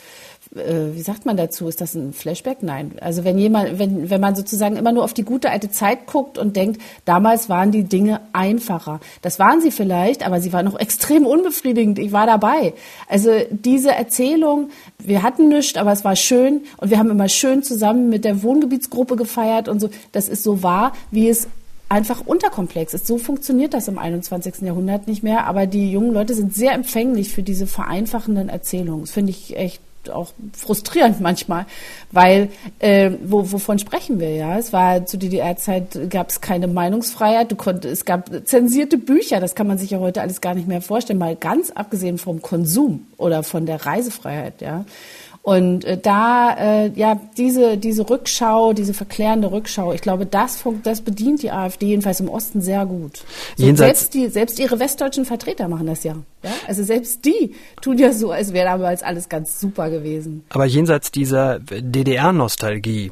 äh, 0.56 0.96
wie 0.96 1.02
sagt 1.02 1.26
man 1.26 1.38
dazu? 1.38 1.68
Ist 1.68 1.82
das 1.82 1.96
ein 1.96 2.14
Flashback? 2.14 2.62
Nein. 2.62 2.94
Also 3.02 3.24
wenn 3.24 3.38
jemand, 3.38 3.80
wenn, 3.80 4.10
wenn 4.10 4.22
man 4.22 4.36
sozusagen 4.36 4.76
immer 4.76 4.92
nur 4.92 5.04
auf 5.04 5.14
die 5.14 5.24
gute 5.24 5.50
alte 5.50 5.70
Zeit 5.72 6.06
guckt 6.06 6.38
und 6.38 6.56
denkt, 6.56 6.82
damals 7.06 7.50
waren 7.50 7.72
die 7.72 7.84
Dinge 7.84 8.22
einfacher. 8.34 9.00
Das 9.22 9.40
waren 9.40 9.62
sie 9.62 9.72
vielleicht, 9.72 10.26
aber 10.26 10.42
sie 10.42 10.54
waren 10.54 10.66
noch 10.66 10.80
extrem 10.80 11.26
unbefriedigend. 11.26 12.00
Ich 12.00 12.12
war 12.12 12.26
dabei. 12.26 12.74
Also 13.08 13.32
diese 13.50 13.92
Erzählung, 13.92 14.70
wir 15.00 15.24
hatten 15.24 15.48
nichts, 15.48 15.78
aber 15.78 15.92
es 15.92 16.04
war 16.04 16.16
schön 16.16 16.62
und 16.78 16.92
wir 16.92 17.00
haben 17.00 17.10
immer 17.10 17.30
schön 17.30 17.64
zusammen 17.64 18.10
mit 18.10 18.26
der 18.26 18.44
Wohngebietsgruppe 18.44 19.16
gefeiert 19.16 19.70
und 19.70 19.80
so. 19.80 19.90
Das 20.12 20.28
ist 20.28 20.44
so 20.44 20.64
wahr, 20.64 20.94
wie 21.12 21.30
es 21.30 21.48
einfach 21.94 22.22
unterkomplex 22.26 22.96
ist. 22.96 23.06
So 23.06 23.20
funktioniert 23.20 23.76
das 23.76 23.88
im 23.88 24.00
21. 24.00 24.62
Jahrhundert 24.62 25.08
nicht 25.08 25.22
mehr. 25.22 25.46
Aber 25.46 25.68
die 25.68 25.92
jungen 25.92 26.12
Leute 26.12 26.34
sind 26.34 26.56
sehr 26.56 26.74
empfänglich 26.74 27.30
für 27.30 27.44
diese 27.44 27.68
vereinfachenden 27.68 28.50
Erzählungen. 28.50 29.02
Das 29.02 29.12
finde 29.12 29.30
ich 29.30 29.56
echt 29.56 29.80
auch 30.12 30.34
frustrierend 30.54 31.22
manchmal, 31.22 31.66
weil 32.12 32.50
äh, 32.80 33.12
wo, 33.24 33.52
wovon 33.52 33.78
sprechen 33.78 34.20
wir 34.20 34.32
ja? 34.36 34.58
Es 34.58 34.74
war 34.74 35.06
zu 35.06 35.18
DDR-Zeit 35.18 36.10
gab 36.10 36.30
es 36.30 36.42
keine 36.42 36.68
Meinungsfreiheit, 36.68 37.52
du 37.52 37.56
konnt, 37.56 37.86
es 37.86 38.04
gab 38.04 38.30
zensierte 38.46 38.98
Bücher, 38.98 39.40
das 39.40 39.56
kann 39.56 39.68
man 39.68 39.78
sich 39.78 39.92
ja 39.92 40.00
heute 40.00 40.22
alles 40.22 40.42
gar 40.42 40.56
nicht 40.56 40.68
mehr 40.68 40.82
vorstellen, 40.82 41.20
mal 41.20 41.36
ganz 41.36 41.70
abgesehen 41.70 42.18
vom 42.18 42.42
Konsum 42.42 43.06
oder 43.18 43.44
von 43.44 43.66
der 43.66 43.86
Reisefreiheit, 43.86 44.62
ja. 44.62 44.84
Und 45.44 45.84
äh, 45.84 45.98
da, 45.98 46.56
äh, 46.58 46.92
ja, 46.96 47.20
diese, 47.38 47.78
diese 47.78 48.10
Rückschau, 48.10 48.72
diese 48.72 48.94
verklärende 48.94 49.52
Rückschau, 49.52 49.92
ich 49.92 50.00
glaube, 50.00 50.26
das, 50.26 50.64
das 50.84 51.02
bedient 51.02 51.44
die 51.44 51.52
AfD 51.52 51.88
jedenfalls 51.88 52.22
im 52.22 52.30
Osten 52.30 52.62
sehr 52.62 52.86
gut. 52.86 53.26
So, 53.58 53.76
selbst, 53.76 54.14
die, 54.14 54.30
selbst 54.30 54.58
ihre 54.58 54.80
westdeutschen 54.80 55.26
Vertreter 55.26 55.68
machen 55.68 55.88
das 55.88 56.06
ja. 56.06 56.16
ja. 56.44 56.52
Also 56.66 56.86
selbst 56.86 57.26
die 57.26 57.56
tun 57.82 57.98
ja 57.98 58.14
so, 58.14 58.32
als 58.32 58.54
wäre 58.54 58.68
damals 58.68 59.04
alles 59.04 59.28
ganz 59.28 59.60
super 59.60 59.90
gewesen. 59.90 60.46
Aber 60.48 60.64
jenseits 60.64 61.12
dieser 61.12 61.60
DDR-Nostalgie, 61.60 63.12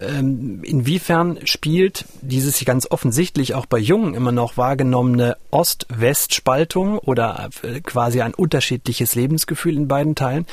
ähm, 0.00 0.64
inwiefern 0.64 1.38
spielt 1.44 2.04
dieses 2.20 2.64
ganz 2.64 2.88
offensichtlich 2.90 3.54
auch 3.54 3.66
bei 3.66 3.78
Jungen 3.78 4.14
immer 4.14 4.32
noch 4.32 4.56
wahrgenommene 4.56 5.36
Ost-West-Spaltung 5.52 6.98
oder 6.98 7.48
äh, 7.62 7.80
quasi 7.80 8.22
ein 8.22 8.34
unterschiedliches 8.34 9.14
Lebensgefühl 9.14 9.76
in 9.76 9.86
beiden 9.86 10.16
Teilen, 10.16 10.46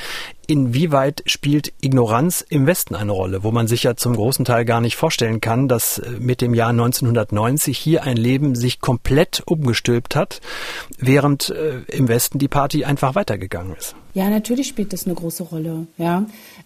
inwieweit 0.48 1.22
spielt 1.26 1.72
Ignoranz 1.82 2.44
im 2.48 2.66
Westen 2.66 2.96
eine 2.96 3.12
Rolle, 3.12 3.44
wo 3.44 3.52
man 3.52 3.68
sich 3.68 3.84
ja 3.84 3.94
zum 3.96 4.16
großen 4.16 4.44
Teil 4.44 4.64
gar 4.64 4.80
nicht 4.80 4.96
vorstellen 4.96 5.40
kann, 5.40 5.68
dass 5.68 5.98
äh, 5.98 6.10
mit 6.18 6.40
dem 6.40 6.54
Jahr 6.54 6.70
1990 6.70 7.78
hier 7.78 8.02
ein 8.02 8.16
Leben 8.16 8.56
sich 8.56 8.80
komplett 8.80 9.42
umgestülpt 9.46 10.16
hat, 10.16 10.40
während 10.98 11.50
äh, 11.50 11.82
im 11.88 12.08
Westen 12.08 12.38
die 12.38 12.48
Party 12.48 12.84
einfach 12.84 13.14
weitergegangen 13.14 13.76
ist. 13.76 13.94
Ja, 14.14 14.30
natürlich 14.30 14.66
spielt 14.66 14.92
das 14.92 15.04
eine 15.04 15.14
große 15.14 15.44
Rolle, 15.44 15.86
ja. 15.98 16.24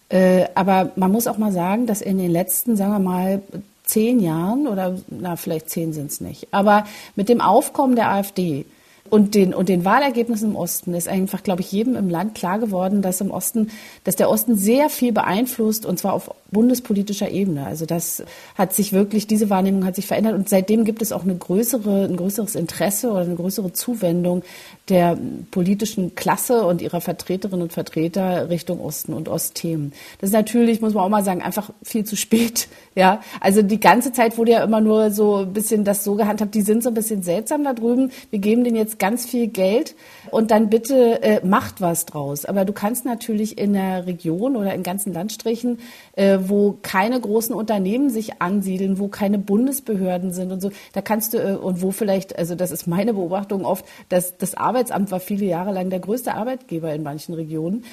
Äh, 0.09 0.47
aber 0.55 0.93
man 0.95 1.11
muss 1.11 1.27
auch 1.27 1.39
mal 1.39 1.53
sagen, 1.53 1.87
dass 1.87 2.01
in 2.01 2.19
den 2.19 2.31
letzten, 2.31 2.77
sagen 2.77 2.93
wir 2.93 2.99
mal, 3.01 3.43
zehn 3.85 4.21
Jahren 4.21 4.69
oder 4.69 4.97
na 5.09 5.35
vielleicht 5.35 5.69
zehn 5.69 5.93
sind 5.93 6.13
es 6.13 6.21
nicht, 6.21 6.49
aber 6.53 6.87
mit 7.17 7.29
dem 7.29 7.41
Aufkommen 7.41 7.97
der 7.97 8.11
AfD 8.11 8.65
und 9.13 9.35
den, 9.35 9.53
und 9.53 9.69
den 9.69 9.85
Wahlergebnissen 9.85 10.53
im 10.53 10.57
Osten 10.57 10.95
ist 10.95 11.07
einfach, 11.07 11.43
glaube 11.43 11.61
ich, 11.61 11.71
jedem 11.71 11.97
im 11.97 12.09
Land 12.09 12.35
klar 12.35 12.59
geworden, 12.59 13.03
dass 13.03 13.21
im 13.21 13.31
Osten, 13.31 13.71
dass 14.05 14.17
der 14.17 14.31
Osten 14.31 14.57
sehr 14.57 14.89
viel 14.89 15.13
beeinflusst 15.13 15.85
und 15.85 15.99
zwar 15.99 16.15
auf 16.15 16.31
bundespolitischer 16.51 17.31
Ebene. 17.31 17.67
Also 17.67 17.85
das 17.85 18.23
hat 18.55 18.73
sich 18.73 18.95
wirklich, 18.95 19.27
diese 19.27 19.51
Wahrnehmung 19.51 19.85
hat 19.85 19.97
sich 19.97 20.07
verändert 20.07 20.35
und 20.35 20.49
seitdem 20.49 20.85
gibt 20.85 21.03
es 21.03 21.13
auch 21.13 21.25
eine 21.25 21.35
größere, 21.35 22.05
ein 22.05 22.17
größeres 22.17 22.55
Interesse 22.55 23.11
oder 23.11 23.21
eine 23.21 23.35
größere 23.35 23.75
Zuwendung 23.75 24.45
der 24.89 25.17
politischen 25.51 26.15
Klasse 26.15 26.65
und 26.65 26.83
ihrer 26.83 27.01
Vertreterinnen 27.01 27.63
und 27.63 27.73
Vertreter 27.73 28.51
Richtung 28.51 28.81
Osten 28.81 29.13
und 29.15 29.29
Ostthemen. 29.29 29.93
Das 30.21 30.31
ist 30.31 30.35
natürlich, 30.35 30.81
muss 30.81 30.95
man 30.95 31.05
auch 31.05 31.09
mal 31.09 31.25
sagen, 31.25 31.43
einfach 31.43 31.71
viel 31.83 32.05
zu 32.05 32.17
spät. 32.17 32.69
Ja, 32.95 33.23
also 33.41 33.63
die 33.63 33.81
ganze 33.81 34.13
Zeit 34.13 34.37
wurde 34.37 34.53
ja 34.53 34.63
immer 34.63 34.83
nur 34.83 35.11
so 35.13 35.37
ein 35.37 35.55
bisschen 35.55 35.83
das 35.83 36.05
so 36.05 36.15
gehandhabt, 36.15 36.55
die 36.55 36.61
sind 36.61 36.83
so 36.83 36.91
ein 36.91 36.95
bisschen 36.95 37.23
seltsam 37.23 37.65
da 37.65 37.73
drüben. 37.73 38.11
Wir 38.29 38.39
geben 38.39 38.65
denen 38.65 38.77
jetzt 38.77 38.99
ganz 39.03 39.27
viel 39.27 39.49
Geld 39.49 39.97
und 40.31 40.53
dann 40.53 40.71
bitte 40.71 41.21
äh, 41.25 41.45
macht 41.45 41.81
was 41.81 42.07
draus. 42.07 42.45
Aber 42.45 42.65
du 42.65 42.73
kannst 42.73 43.05
natürlich 43.05 43.59
in 43.59 43.73
der 43.73 44.07
Region 44.07 44.55
oder 44.55 44.73
in 44.75 44.85
ganzen 44.85 45.13
Landstrichen, 45.13 45.81
äh, 46.13 46.39
wo 46.41 46.79
keine 46.83 47.21
großen 47.21 47.53
Unternehmen 47.53 48.11
sich 48.11 48.41
ansiedeln, 48.41 49.01
wo 49.01 49.09
keine 49.09 49.39
Bundesbehörden 49.39 50.33
sind 50.33 50.53
und 50.53 50.61
so, 50.61 50.71
da 50.93 51.01
kannst 51.01 51.35
du 51.35 51.39
äh, 51.39 51.57
und 51.57 51.83
wo 51.83 51.91
vielleicht, 51.91 52.39
also 52.39 52.55
das 52.55 52.71
ist 52.71 52.87
meine 52.87 53.15
Beobachtung 53.15 53.65
oft, 53.65 53.85
dass 54.09 54.37
das 54.39 54.55
Arbeitsamt 54.55 55.11
war 55.11 55.19
viele 55.19 55.47
Jahre 55.47 55.73
lang 55.73 55.91
der 55.91 55.99
größte 55.99 56.35
Arbeitgeber 56.35 56.95
in 56.95 57.03
manchen 57.03 57.35
Regionen. 57.35 57.85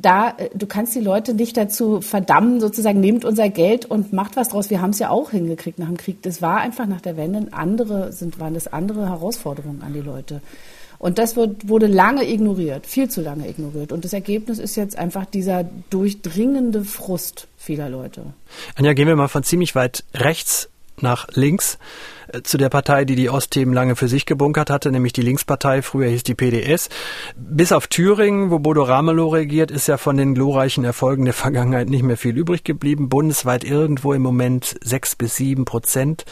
Da, 0.00 0.30
äh, 0.36 0.48
du 0.54 0.66
kannst 0.66 0.94
die 0.94 1.00
Leute 1.00 1.34
nicht 1.34 1.56
dazu 1.56 2.00
verdammen, 2.00 2.60
sozusagen, 2.60 3.00
nehmt 3.00 3.24
unser 3.24 3.48
Geld 3.48 3.84
und 3.84 4.12
macht 4.12 4.36
was 4.36 4.48
draus. 4.48 4.70
Wir 4.70 4.80
haben 4.80 4.90
es 4.90 5.00
ja 5.00 5.10
auch 5.10 5.30
hingekriegt 5.30 5.78
nach 5.78 5.88
dem 5.88 5.96
Krieg. 5.96 6.22
Das 6.22 6.40
war 6.40 6.58
einfach 6.58 6.86
nach 6.86 7.00
der 7.00 7.16
Wende 7.16 7.52
andere, 7.52 8.12
sind, 8.12 8.38
waren 8.38 8.54
das 8.54 8.68
andere 8.68 9.08
Herausforderungen 9.08 9.82
an 9.82 9.92
die 9.92 10.00
Leute. 10.00 10.40
Und 10.98 11.18
das 11.18 11.36
wird, 11.36 11.68
wurde 11.68 11.86
lange 11.86 12.28
ignoriert, 12.28 12.86
viel 12.86 13.08
zu 13.08 13.20
lange 13.20 13.48
ignoriert. 13.48 13.92
Und 13.92 14.04
das 14.04 14.12
Ergebnis 14.12 14.58
ist 14.58 14.76
jetzt 14.76 14.98
einfach 14.98 15.26
dieser 15.26 15.64
durchdringende 15.90 16.84
Frust 16.84 17.46
vieler 17.56 17.88
Leute. 17.88 18.22
Anja, 18.74 18.94
gehen 18.94 19.06
wir 19.06 19.16
mal 19.16 19.28
von 19.28 19.44
ziemlich 19.44 19.74
weit 19.74 20.04
rechts 20.14 20.68
nach 21.02 21.26
links 21.32 21.78
äh, 22.32 22.42
zu 22.42 22.58
der 22.58 22.68
Partei, 22.68 23.04
die 23.04 23.16
die 23.16 23.30
Ostthemen 23.30 23.74
lange 23.74 23.96
für 23.96 24.08
sich 24.08 24.26
gebunkert 24.26 24.70
hatte, 24.70 24.90
nämlich 24.90 25.12
die 25.12 25.22
Linkspartei, 25.22 25.82
früher 25.82 26.08
hieß 26.08 26.22
die 26.22 26.34
PDS. 26.34 26.88
Bis 27.36 27.72
auf 27.72 27.86
Thüringen, 27.86 28.50
wo 28.50 28.58
Bodo 28.58 28.82
Ramelow 28.82 29.28
regiert, 29.28 29.70
ist 29.70 29.88
ja 29.88 29.96
von 29.96 30.16
den 30.16 30.34
glorreichen 30.34 30.84
Erfolgen 30.84 31.24
der 31.24 31.34
Vergangenheit 31.34 31.88
nicht 31.88 32.02
mehr 32.02 32.16
viel 32.16 32.36
übrig 32.36 32.64
geblieben. 32.64 33.08
Bundesweit 33.08 33.64
irgendwo 33.64 34.12
im 34.12 34.22
Moment 34.22 34.76
sechs 34.82 35.16
bis 35.16 35.36
sieben 35.36 35.64
Prozent. 35.64 36.24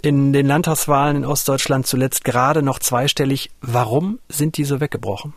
In 0.00 0.32
den 0.32 0.46
Landtagswahlen 0.46 1.16
in 1.16 1.24
Ostdeutschland 1.24 1.86
zuletzt 1.86 2.24
gerade 2.24 2.62
noch 2.62 2.78
zweistellig. 2.78 3.50
Warum 3.60 4.20
sind 4.28 4.56
die 4.56 4.64
so 4.64 4.80
weggebrochen? 4.80 5.34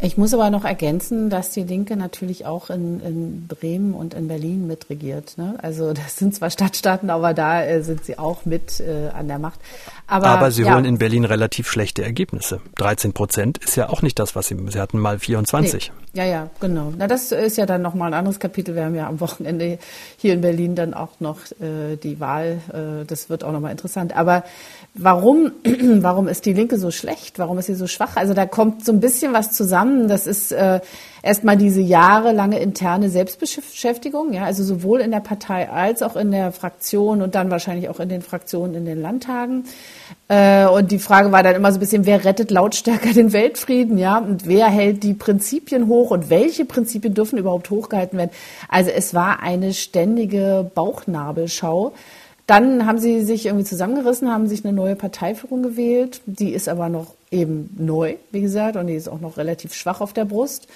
Ich 0.00 0.16
muss 0.16 0.34
aber 0.34 0.50
noch 0.50 0.64
ergänzen, 0.64 1.30
dass 1.30 1.50
die 1.50 1.62
Linke 1.62 1.96
natürlich 1.96 2.46
auch 2.46 2.68
in, 2.68 3.00
in 3.00 3.46
Bremen 3.46 3.94
und 3.94 4.12
in 4.12 4.26
Berlin 4.26 4.66
mitregiert. 4.66 5.38
Ne? 5.38 5.54
Also 5.62 5.92
das 5.92 6.16
sind 6.16 6.34
zwar 6.34 6.50
Stadtstaaten, 6.50 7.10
aber 7.10 7.32
da 7.32 7.64
äh, 7.64 7.82
sind 7.82 8.04
sie 8.04 8.18
auch 8.18 8.44
mit 8.44 8.80
äh, 8.80 9.08
an 9.08 9.28
der 9.28 9.38
Macht. 9.38 9.60
Aber, 10.06 10.26
aber 10.26 10.50
sie 10.50 10.64
ja. 10.64 10.74
holen 10.74 10.84
in 10.84 10.98
Berlin 10.98 11.24
relativ 11.24 11.70
schlechte 11.70 12.02
Ergebnisse. 12.02 12.60
13 12.76 13.12
Prozent 13.12 13.58
ist 13.58 13.76
ja 13.76 13.88
auch 13.88 14.02
nicht 14.02 14.18
das, 14.18 14.34
was 14.34 14.48
sie, 14.48 14.56
sie 14.68 14.80
hatten 14.80 14.98
mal 14.98 15.18
24. 15.18 15.92
Nee. 16.12 16.20
Ja, 16.20 16.24
ja, 16.24 16.50
genau. 16.60 16.92
Na, 16.96 17.06
das 17.06 17.32
ist 17.32 17.56
ja 17.56 17.66
dann 17.66 17.82
nochmal 17.82 18.10
ein 18.10 18.14
anderes 18.14 18.38
Kapitel. 18.38 18.74
Wir 18.74 18.84
haben 18.84 18.94
ja 18.94 19.08
am 19.08 19.20
Wochenende 19.20 19.78
hier 20.16 20.34
in 20.34 20.40
Berlin 20.42 20.74
dann 20.74 20.94
auch 20.94 21.20
noch 21.20 21.38
äh, 21.60 21.96
die 21.96 22.20
Wahl. 22.20 22.60
Äh, 22.72 23.04
das 23.06 23.30
wird 23.30 23.42
auch 23.42 23.52
nochmal 23.52 23.72
interessant. 23.72 24.14
Aber 24.14 24.44
warum, 24.94 25.52
warum 25.64 26.28
ist 26.28 26.46
die 26.46 26.52
Linke 26.52 26.78
so 26.78 26.90
schlecht? 26.90 27.38
Warum 27.38 27.58
ist 27.58 27.66
sie 27.66 27.74
so 27.74 27.86
schwach? 27.86 28.16
Also 28.16 28.34
da 28.34 28.46
kommt 28.46 28.84
so 28.84 28.92
ein 28.92 29.00
bisschen 29.00 29.32
was 29.32 29.52
zusammen. 29.52 29.83
Das 30.08 30.26
ist 30.26 30.52
äh, 30.52 30.80
erstmal 31.22 31.56
diese 31.56 31.80
jahrelange 31.80 32.58
interne 32.58 33.08
Selbstbeschäftigung, 33.08 34.32
ja, 34.32 34.44
also 34.44 34.62
sowohl 34.62 35.00
in 35.00 35.10
der 35.10 35.20
Partei 35.20 35.70
als 35.70 36.02
auch 36.02 36.16
in 36.16 36.30
der 36.30 36.52
Fraktion 36.52 37.22
und 37.22 37.34
dann 37.34 37.50
wahrscheinlich 37.50 37.88
auch 37.88 37.98
in 38.00 38.08
den 38.08 38.22
Fraktionen 38.22 38.74
in 38.74 38.84
den 38.84 39.00
Landtagen. 39.00 39.64
Äh, 40.28 40.66
und 40.66 40.90
die 40.90 40.98
Frage 40.98 41.32
war 41.32 41.42
dann 41.42 41.54
immer 41.54 41.72
so 41.72 41.78
ein 41.78 41.80
bisschen, 41.80 42.06
wer 42.06 42.24
rettet 42.24 42.50
lautstärker 42.50 43.12
den 43.12 43.32
Weltfrieden, 43.32 43.98
ja, 43.98 44.18
und 44.18 44.46
wer 44.46 44.66
hält 44.66 45.02
die 45.02 45.14
Prinzipien 45.14 45.88
hoch 45.88 46.10
und 46.10 46.30
welche 46.30 46.64
Prinzipien 46.64 47.14
dürfen 47.14 47.38
überhaupt 47.38 47.70
hochgehalten 47.70 48.18
werden? 48.18 48.30
Also 48.68 48.90
es 48.90 49.14
war 49.14 49.42
eine 49.42 49.72
ständige 49.72 50.70
Bauchnabelschau. 50.74 51.92
Dann 52.46 52.86
haben 52.86 52.98
sie 52.98 53.22
sich 53.22 53.46
irgendwie 53.46 53.64
zusammengerissen, 53.64 54.30
haben 54.30 54.48
sich 54.48 54.64
eine 54.64 54.74
neue 54.74 54.96
Parteiführung 54.96 55.62
gewählt. 55.62 56.20
Die 56.26 56.50
ist 56.50 56.68
aber 56.68 56.90
noch 56.90 57.14
eben 57.34 57.74
neu, 57.76 58.16
wie 58.30 58.40
gesagt, 58.40 58.76
und 58.76 58.86
die 58.86 58.94
ist 58.94 59.08
auch 59.08 59.20
noch 59.20 59.36
relativ 59.36 59.74
schwach 59.74 60.00
auf 60.00 60.12
der 60.12 60.24
Brust. 60.24 60.68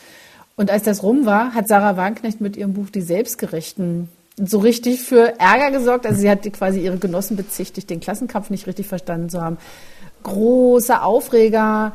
Und 0.57 0.71
als 0.71 0.83
das 0.83 1.03
rum 1.03 1.25
war, 1.25 1.55
hat 1.55 1.69
Sarah 1.69 1.97
Wagenknecht 1.97 2.41
mit 2.41 2.57
ihrem 2.57 2.75
Buch 2.75 2.91
Die 2.91 3.01
Selbstgerechten 3.01 4.09
so 4.47 4.59
richtig 4.59 5.03
für 5.03 5.39
Ärger 5.39 5.71
gesorgt. 5.71 6.07
Also 6.07 6.21
sie 6.21 6.31
hat 6.31 6.51
quasi 6.53 6.81
ihre 6.81 6.99
Genossen 6.99 7.37
bezichtigt, 7.37 7.91
den 7.91 8.01
Klassenkampf 8.01 8.51
nicht 8.51 8.67
richtig 8.67 8.87
verstanden 8.87 9.29
zu 9.29 9.41
haben. 9.41 9.59
Großer 10.23 11.05
Aufreger. 11.05 11.93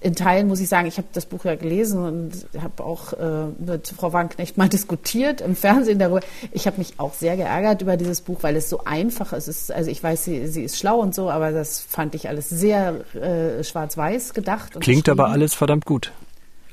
In 0.00 0.14
Teilen 0.14 0.46
muss 0.46 0.60
ich 0.60 0.68
sagen, 0.68 0.86
ich 0.86 0.96
habe 0.96 1.08
das 1.12 1.26
Buch 1.26 1.44
ja 1.44 1.56
gelesen 1.56 2.04
und 2.04 2.32
habe 2.62 2.84
auch 2.84 3.12
äh, 3.14 3.46
mit 3.58 3.88
Frau 3.88 4.12
Wagenknecht 4.12 4.56
mal 4.56 4.68
diskutiert 4.76 5.40
im 5.40 5.56
Fernsehen 5.56 5.98
darüber. 5.98 6.20
Ich 6.52 6.66
habe 6.66 6.78
mich 6.78 6.94
auch 6.98 7.14
sehr 7.14 7.36
geärgert 7.36 7.82
über 7.82 7.96
dieses 7.96 8.20
Buch, 8.20 8.42
weil 8.42 8.54
es 8.56 8.70
so 8.70 8.84
einfach 8.84 9.32
ist. 9.32 9.48
ist 9.48 9.72
also 9.72 9.90
ich 9.90 10.02
weiß, 10.02 10.24
sie, 10.24 10.46
sie 10.46 10.62
ist 10.62 10.78
schlau 10.78 11.00
und 11.00 11.14
so, 11.14 11.30
aber 11.30 11.50
das 11.50 11.80
fand 11.80 12.14
ich 12.14 12.28
alles 12.28 12.48
sehr 12.48 13.00
äh, 13.14 13.64
schwarz-weiß 13.64 14.34
gedacht. 14.34 14.78
Klingt 14.80 15.08
aber 15.08 15.28
alles 15.28 15.54
verdammt 15.54 15.84
gut. 15.84 16.12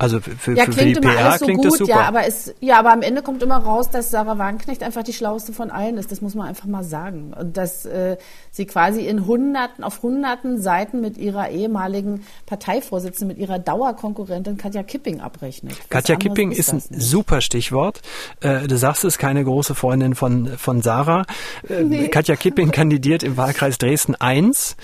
Also 0.04 0.20
für, 0.20 0.54
ja, 0.54 0.66
für, 0.66 0.74
für 0.74 0.86
die 0.86 0.94
PR 0.96 1.38
so 1.38 1.46
klingt 1.46 1.62
gut, 1.62 1.72
das 1.72 1.80
super. 1.80 1.92
Ja 1.92 2.02
aber, 2.02 2.28
es, 2.28 2.54
ja, 2.60 2.78
aber 2.78 2.92
am 2.92 3.02
Ende 3.02 3.22
kommt 3.22 3.42
immer 3.42 3.58
raus, 3.58 3.90
dass 3.90 4.12
Sarah 4.12 4.38
Wagenknecht 4.38 4.84
einfach 4.84 5.04
die 5.04 5.14
schlauste 5.14 5.54
von 5.54 5.72
allen 5.72 5.98
ist. 5.98 6.12
Das 6.12 6.20
muss 6.20 6.36
man 6.36 6.48
einfach 6.48 6.66
mal 6.66 6.84
sagen. 6.84 7.34
Und 7.34 7.56
dass 7.56 7.86
äh, 7.86 8.18
sie 8.52 8.66
quasi 8.66 9.08
in 9.08 9.26
hunderten, 9.26 9.84
auf 9.84 10.04
hunderten 10.04 10.62
Seiten 10.62 11.00
mit 11.00 11.18
ihrer 11.18 11.50
ehemaligen 11.50 12.26
Parteivorsitzenden, 12.46 13.38
mit 13.38 13.38
ihrer 13.38 13.60
Dauerkonkurrentin 13.60 14.58
Katja 14.58 14.84
Kipping 14.84 15.22
abrechnet. 15.22 15.78
Katja 15.90 16.18
Kipping 16.18 16.52
ist 16.52 16.74
ein 16.74 16.84
nicht. 16.90 17.02
super 17.02 17.40
Stichwort. 17.40 18.02
Äh, 18.42 18.68
du 18.68 18.78
sagst, 18.78 19.06
es 19.06 19.14
ist 19.14 19.20
keine 19.20 19.44
große 19.46 19.74
Freundin 19.74 20.16
von, 20.16 20.48
von 20.58 20.82
Sarah. 20.82 21.26
Äh, 21.70 21.84
nee. 21.84 22.08
Katja 22.10 22.36
Kipping 22.36 22.72
kandidiert 22.74 23.24
im 23.24 23.38
Wahlkreis 23.38 23.78
Dresden 23.78 24.16
1 24.16 24.76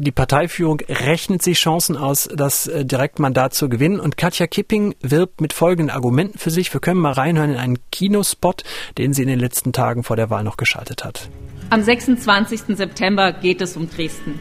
die 0.00 0.12
Parteiführung 0.12 0.80
rechnet 0.88 1.42
sich 1.42 1.58
Chancen 1.58 1.96
aus, 1.96 2.28
das 2.34 2.66
äh, 2.66 2.84
Direktmandat 2.84 3.54
zu 3.54 3.68
gewinnen. 3.68 4.00
Und 4.00 4.16
Katja 4.16 4.46
Kipping 4.46 4.94
wirbt 5.00 5.40
mit 5.40 5.52
folgenden 5.52 5.94
Argumenten 5.94 6.38
für 6.38 6.50
sich. 6.50 6.72
Wir 6.72 6.80
können 6.80 7.00
mal 7.00 7.12
reinhören 7.12 7.52
in 7.52 7.56
einen 7.58 7.78
Kinospot, 7.92 8.64
den 8.98 9.12
sie 9.12 9.22
in 9.22 9.28
den 9.28 9.38
letzten 9.38 9.72
Tagen 9.72 10.02
vor 10.02 10.16
der 10.16 10.30
Wahl 10.30 10.42
noch 10.42 10.56
geschaltet 10.56 11.04
hat. 11.04 11.28
Am 11.68 11.82
26. 11.82 12.76
September 12.76 13.32
geht 13.32 13.60
es 13.60 13.76
um 13.76 13.88
Dresden. 13.88 14.40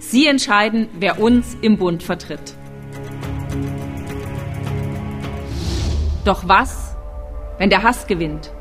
Sie 0.00 0.26
entscheiden, 0.26 0.88
wer 0.98 1.20
uns 1.20 1.56
im 1.60 1.76
Bund 1.76 2.02
vertritt. 2.02 2.54
Doch 6.24 6.48
was, 6.48 6.96
wenn 7.58 7.70
der 7.70 7.82
Hass 7.82 8.06
gewinnt? 8.06 8.52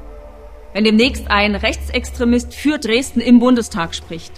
Wenn 0.73 0.83
demnächst 0.83 1.29
ein 1.29 1.55
Rechtsextremist 1.55 2.53
für 2.53 2.77
Dresden 2.77 3.19
im 3.19 3.39
Bundestag 3.39 3.95
spricht? 3.95 4.33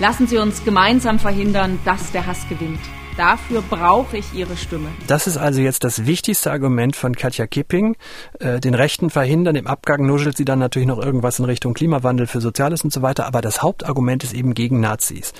Lassen 0.00 0.26
Sie 0.26 0.38
uns 0.38 0.64
gemeinsam 0.64 1.20
verhindern, 1.20 1.78
dass 1.84 2.10
der 2.10 2.26
Hass 2.26 2.48
gewinnt. 2.48 2.80
Dafür 3.16 3.62
brauche 3.62 4.16
ich 4.16 4.34
Ihre 4.34 4.56
Stimme. 4.56 4.88
Das 5.06 5.28
ist 5.28 5.36
also 5.36 5.60
jetzt 5.60 5.84
das 5.84 6.04
wichtigste 6.04 6.50
Argument 6.50 6.96
von 6.96 7.14
Katja 7.14 7.46
Kipping. 7.46 7.96
Äh, 8.40 8.58
den 8.58 8.74
Rechten 8.74 9.08
verhindern. 9.08 9.54
Im 9.54 9.68
Abgang 9.68 10.04
nuschelt 10.04 10.36
sie 10.36 10.44
dann 10.44 10.58
natürlich 10.58 10.88
noch 10.88 10.98
irgendwas 10.98 11.38
in 11.38 11.44
Richtung 11.44 11.74
Klimawandel 11.74 12.26
für 12.26 12.40
Soziales 12.40 12.82
und 12.82 12.92
so 12.92 13.02
weiter. 13.02 13.24
Aber 13.26 13.40
das 13.40 13.62
Hauptargument 13.62 14.24
ist 14.24 14.34
eben 14.34 14.54
gegen 14.54 14.80
Nazis. 14.80 15.32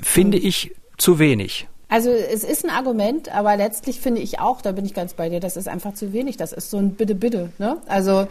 Finde 0.00 0.38
ich 0.38 0.76
zu 0.96 1.18
wenig. 1.18 1.68
Also 1.90 2.10
es 2.10 2.44
ist 2.44 2.66
ein 2.66 2.70
Argument, 2.70 3.34
aber 3.34 3.56
letztlich 3.56 3.98
finde 3.98 4.20
ich 4.20 4.40
auch, 4.40 4.60
da 4.60 4.72
bin 4.72 4.84
ich 4.84 4.92
ganz 4.92 5.14
bei 5.14 5.30
dir, 5.30 5.40
das 5.40 5.56
ist 5.56 5.68
einfach 5.68 5.94
zu 5.94 6.12
wenig. 6.12 6.36
Das 6.36 6.52
ist 6.52 6.70
so 6.70 6.76
ein 6.76 6.90
Bitte, 6.90 7.14
Bitte. 7.14 7.48
Ne? 7.58 7.78
Also, 7.86 8.26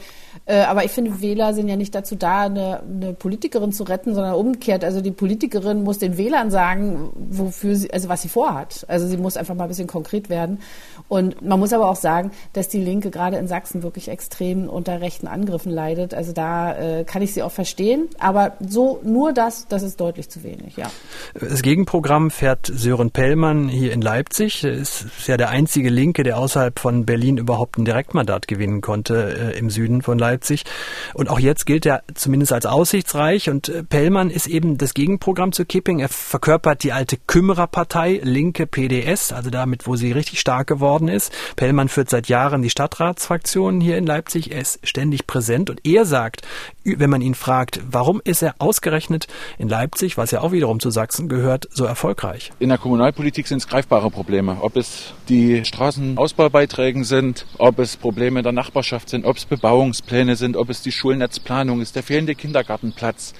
äh, 0.45 0.59
aber 0.59 0.85
ich 0.85 0.91
finde, 0.91 1.21
Wähler 1.21 1.55
sind 1.55 1.67
ja 1.67 1.75
nicht 1.75 1.95
dazu 1.95 2.15
da, 2.15 2.41
eine, 2.41 2.81
eine 2.81 3.13
Politikerin 3.13 3.71
zu 3.71 3.83
retten, 3.83 4.13
sondern 4.13 4.35
umgekehrt. 4.35 4.83
Also 4.83 5.01
die 5.01 5.09
Politikerin 5.09 5.83
muss 5.83 5.97
den 5.97 6.17
Wählern 6.17 6.51
sagen, 6.51 7.09
wofür 7.15 7.75
sie, 7.75 7.91
also 7.91 8.09
was 8.09 8.21
sie 8.21 8.29
vorhat. 8.29 8.85
Also 8.89 9.07
sie 9.07 9.17
muss 9.17 9.37
einfach 9.37 9.55
mal 9.55 9.63
ein 9.63 9.69
bisschen 9.69 9.87
konkret 9.87 10.29
werden. 10.29 10.59
Und 11.07 11.41
man 11.41 11.59
muss 11.59 11.73
aber 11.73 11.89
auch 11.89 11.95
sagen, 11.95 12.29
dass 12.53 12.69
die 12.69 12.79
Linke 12.79 13.09
gerade 13.09 13.37
in 13.37 13.47
Sachsen 13.47 13.81
wirklich 13.81 14.09
extrem 14.09 14.69
unter 14.69 15.01
rechten 15.01 15.25
Angriffen 15.27 15.71
leidet. 15.71 16.13
Also 16.13 16.31
da 16.31 16.99
äh, 16.99 17.03
kann 17.05 17.23
ich 17.23 17.33
sie 17.33 17.41
auch 17.41 17.51
verstehen. 17.51 18.07
Aber 18.19 18.53
so 18.59 18.99
nur 19.03 19.33
das, 19.33 19.67
das 19.67 19.81
ist 19.81 19.99
deutlich 19.99 20.29
zu 20.29 20.43
wenig, 20.43 20.77
ja. 20.77 20.91
Das 21.33 21.63
Gegenprogramm 21.63 22.29
fährt 22.29 22.67
Sören 22.67 23.09
Pellmann 23.09 23.46
Pellmann 23.47 23.69
hier 23.69 23.93
in 23.93 24.01
Leipzig. 24.01 24.65
Ist, 24.65 25.05
ist 25.17 25.27
ja 25.27 25.37
der 25.37 25.49
einzige 25.49 25.89
Linke, 25.89 26.23
der 26.23 26.37
außerhalb 26.37 26.79
von 26.79 27.05
Berlin 27.05 27.37
überhaupt 27.37 27.77
ein 27.77 27.85
Direktmandat 27.85 28.47
gewinnen 28.47 28.81
konnte 28.81 29.53
äh, 29.53 29.57
im 29.57 29.69
Süden 29.69 30.01
von 30.01 30.19
Leipzig. 30.19 30.63
Und 31.13 31.29
auch 31.29 31.39
jetzt 31.39 31.65
gilt 31.65 31.85
er 31.85 32.03
zumindest 32.13 32.51
als 32.51 32.65
aussichtsreich. 32.65 33.49
Und 33.49 33.69
äh, 33.69 33.83
Pellmann 33.83 34.31
ist 34.31 34.47
eben 34.47 34.77
das 34.77 34.93
Gegenprogramm 34.93 35.53
zu 35.53 35.63
Kipping. 35.63 35.99
Er 35.99 36.09
verkörpert 36.09 36.83
die 36.83 36.91
alte 36.91 37.15
Kümmererpartei, 37.25 38.19
linke 38.21 38.67
PDS, 38.67 39.31
also 39.31 39.49
damit, 39.49 39.87
wo 39.87 39.95
sie 39.95 40.11
richtig 40.11 40.41
stark 40.41 40.67
geworden 40.67 41.07
ist. 41.07 41.31
Pellmann 41.55 41.87
führt 41.87 42.09
seit 42.09 42.27
Jahren 42.27 42.61
die 42.61 42.69
Stadtratsfraktion 42.69 43.79
hier 43.79 43.97
in 43.97 44.05
Leipzig. 44.05 44.51
Er 44.51 44.59
ist 44.59 44.85
ständig 44.85 45.25
präsent 45.25 45.69
und 45.69 45.85
er 45.85 46.05
sagt, 46.05 46.41
wenn 46.95 47.09
man 47.09 47.21
ihn 47.21 47.35
fragt, 47.35 47.81
warum 47.89 48.21
ist 48.23 48.41
er 48.41 48.55
ausgerechnet 48.59 49.27
in 49.57 49.67
Leipzig, 49.67 50.17
was 50.17 50.31
ja 50.31 50.41
auch 50.41 50.51
wiederum 50.51 50.79
zu 50.79 50.89
Sachsen 50.89 51.27
gehört, 51.27 51.67
so 51.71 51.85
erfolgreich? 51.85 52.51
In 52.59 52.69
der 52.69 52.77
Kommunalpolitik 52.77 53.47
sind 53.47 53.57
es 53.57 53.67
greifbare 53.67 54.09
Probleme. 54.09 54.57
Ob 54.61 54.77
es 54.77 55.13
die 55.27 55.65
Straßenausbaubeiträge 55.65 57.03
sind, 57.03 57.45
ob 57.57 57.79
es 57.79 57.97
Probleme 57.97 58.41
der 58.43 58.53
Nachbarschaft 58.53 59.09
sind, 59.09 59.25
ob 59.25 59.37
es 59.37 59.45
Bebauungspläne 59.45 60.35
sind, 60.35 60.55
ob 60.55 60.69
es 60.69 60.81
die 60.81 60.91
Schulnetzplanung 60.91 61.81
ist, 61.81 61.95
der 61.95 62.03
fehlende 62.03 62.35
Kindergartenplatz. 62.35 63.33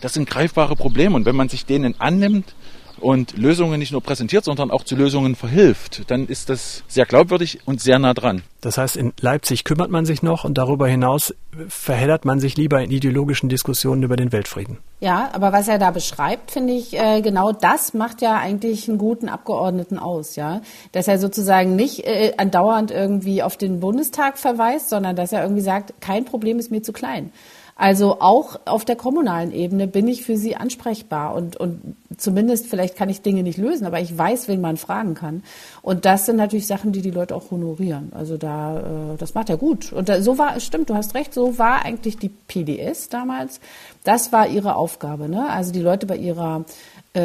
Das 0.00 0.14
sind 0.14 0.28
greifbare 0.28 0.76
Probleme. 0.76 1.16
Und 1.16 1.26
wenn 1.26 1.36
man 1.36 1.48
sich 1.48 1.66
denen 1.66 1.98
annimmt, 2.00 2.54
und 2.98 3.36
Lösungen 3.36 3.78
nicht 3.78 3.92
nur 3.92 4.02
präsentiert, 4.02 4.44
sondern 4.44 4.70
auch 4.70 4.84
zu 4.84 4.96
Lösungen 4.96 5.34
verhilft, 5.34 6.10
dann 6.10 6.26
ist 6.26 6.48
das 6.48 6.82
sehr 6.88 7.06
glaubwürdig 7.06 7.60
und 7.64 7.80
sehr 7.80 7.98
nah 7.98 8.14
dran. 8.14 8.42
Das 8.60 8.78
heißt, 8.78 8.96
in 8.96 9.12
Leipzig 9.20 9.64
kümmert 9.64 9.90
man 9.90 10.06
sich 10.06 10.22
noch 10.22 10.44
und 10.44 10.58
darüber 10.58 10.88
hinaus 10.88 11.34
verheddert 11.68 12.24
man 12.24 12.40
sich 12.40 12.56
lieber 12.56 12.82
in 12.82 12.90
ideologischen 12.90 13.48
Diskussionen 13.48 14.02
über 14.02 14.16
den 14.16 14.32
Weltfrieden. 14.32 14.78
Ja, 15.00 15.30
aber 15.32 15.52
was 15.52 15.68
er 15.68 15.78
da 15.78 15.90
beschreibt, 15.90 16.50
finde 16.50 16.72
ich, 16.72 16.98
äh, 16.98 17.20
genau 17.20 17.52
das 17.52 17.94
macht 17.94 18.22
ja 18.22 18.36
eigentlich 18.36 18.88
einen 18.88 18.98
guten 18.98 19.28
Abgeordneten 19.28 19.98
aus, 19.98 20.36
ja. 20.36 20.62
Dass 20.92 21.06
er 21.06 21.18
sozusagen 21.18 21.76
nicht 21.76 22.04
äh, 22.06 22.32
andauernd 22.38 22.90
irgendwie 22.90 23.42
auf 23.42 23.56
den 23.56 23.78
Bundestag 23.80 24.38
verweist, 24.38 24.88
sondern 24.88 25.14
dass 25.14 25.32
er 25.32 25.42
irgendwie 25.42 25.62
sagt, 25.62 26.00
kein 26.00 26.24
Problem 26.24 26.58
ist 26.58 26.70
mir 26.70 26.82
zu 26.82 26.92
klein. 26.92 27.30
Also 27.78 28.20
auch 28.20 28.58
auf 28.64 28.86
der 28.86 28.96
kommunalen 28.96 29.52
Ebene 29.52 29.86
bin 29.86 30.08
ich 30.08 30.24
für 30.24 30.38
sie 30.38 30.56
ansprechbar 30.56 31.34
und, 31.34 31.58
und 31.58 31.94
zumindest 32.16 32.68
vielleicht 32.68 32.96
kann 32.96 33.10
ich 33.10 33.20
Dinge 33.20 33.42
nicht 33.42 33.58
lösen, 33.58 33.86
aber 33.86 34.00
ich 34.00 34.16
weiß, 34.16 34.48
wen 34.48 34.62
man 34.62 34.78
fragen 34.78 35.12
kann. 35.12 35.42
Und 35.82 36.06
das 36.06 36.24
sind 36.24 36.36
natürlich 36.36 36.66
Sachen, 36.66 36.92
die 36.92 37.02
die 37.02 37.10
Leute 37.10 37.36
auch 37.36 37.50
honorieren. 37.50 38.12
Also 38.14 38.38
da, 38.38 38.78
äh, 38.78 39.16
das 39.18 39.34
macht 39.34 39.50
er 39.50 39.58
gut. 39.58 39.92
Und 39.92 40.08
da, 40.08 40.22
so 40.22 40.38
war, 40.38 40.58
stimmt, 40.58 40.88
du 40.88 40.94
hast 40.94 41.14
recht, 41.14 41.34
so 41.34 41.58
war 41.58 41.84
eigentlich 41.84 42.16
die 42.16 42.30
PDS 42.30 43.10
damals. 43.10 43.60
Das 44.04 44.32
war 44.32 44.48
ihre 44.48 44.76
Aufgabe, 44.76 45.28
ne? 45.28 45.50
Also 45.50 45.70
die 45.70 45.82
Leute 45.82 46.06
bei 46.06 46.16
ihrer 46.16 46.64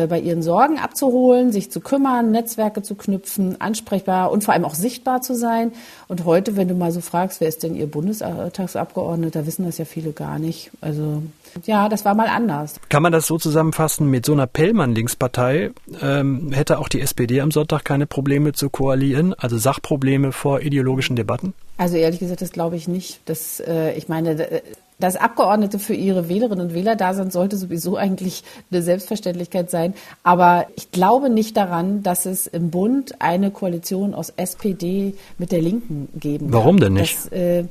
bei 0.08 0.20
ihren 0.20 0.42
Sorgen 0.42 0.80
abzuholen, 0.80 1.52
sich 1.52 1.72
zu 1.72 1.82
kümmern, 1.82 2.32
Netzwerke 2.32 2.82
zu 2.82 2.96
knüpfen, 2.96 3.60
ansprechbar 3.60 4.32
und 4.32 4.44
vor 4.44 4.54
allem 4.54 4.66
auch 4.66 4.76
sichtbar 4.76 5.22
zu 5.22 5.36
sein. 5.36 5.72
Und 6.08 6.26
heute, 6.26 6.56
wenn 6.56 6.68
du 6.68 6.74
mal 6.74 6.92
so 6.92 7.02
fragst, 7.02 7.42
wer 7.42 7.48
ist 7.48 7.64
denn 7.64 7.76
Ihr 7.76 7.88
Bundestagsabgeordneter, 7.88 9.46
wissen 9.46 9.66
das 9.66 9.78
ja 9.78 9.86
viele 9.86 10.12
gar 10.12 10.40
nicht. 10.40 10.72
Also 10.82 11.22
ja, 11.66 11.90
das 11.90 12.06
war 12.06 12.16
mal 12.16 12.28
anders. 12.28 12.76
Kann 12.90 13.04
man 13.04 13.12
das 13.12 13.28
so 13.28 13.38
zusammenfassen, 13.38 14.10
mit 14.10 14.26
so 14.26 14.34
einer 14.34 14.48
Pellmann-Linkspartei 14.48 15.72
ähm, 16.02 16.52
hätte 16.52 16.80
auch 16.80 16.88
die 16.88 17.02
SPD 17.02 17.42
am 17.42 17.52
Sonntag 17.52 17.84
keine 17.84 18.08
Probleme 18.08 18.54
zu 18.54 18.70
koalieren, 18.70 19.34
also 19.34 19.58
Sachprobleme 19.58 20.32
vor 20.32 20.62
ideologischen 20.62 21.16
Debatten? 21.16 21.54
Also 21.78 21.98
ehrlich 21.98 22.20
gesagt, 22.20 22.42
das 22.42 22.52
glaube 22.52 22.76
ich 22.76 22.88
nicht. 22.88 23.22
Das, 23.26 23.60
äh, 23.60 23.94
ich 23.98 24.08
meine, 24.08 24.62
dass 25.02 25.16
Abgeordnete 25.18 25.80
für 25.80 25.94
ihre 25.94 26.30
Wählerinnen 26.30 26.68
und 26.68 26.74
Wähler 26.74 26.96
da 26.96 27.14
sind, 27.14 27.34
sollte 27.34 27.58
sowieso 27.58 27.98
eigentlich 27.98 28.44
eine 28.72 28.82
Selbstverständlichkeit 28.82 29.70
sein. 29.70 29.94
Aber 30.24 30.68
ich 30.76 30.92
glaube 30.92 31.30
nicht 31.30 31.58
daran, 31.58 32.04
dass 32.04 32.26
es 32.26 32.48
im 32.48 32.70
Bund 32.70 33.16
eine 33.20 33.52
Koalition 33.52 34.14
aus 34.14 34.32
SPD 34.38 35.16
mit 35.38 35.52
der 35.52 35.62
Linken 35.62 36.08
geben 36.16 36.46
wird. 36.46 36.54
Warum 36.54 36.80
denn 36.80 36.94
nicht? 36.94 37.18
Das, 37.26 37.32
äh, 37.32 37.66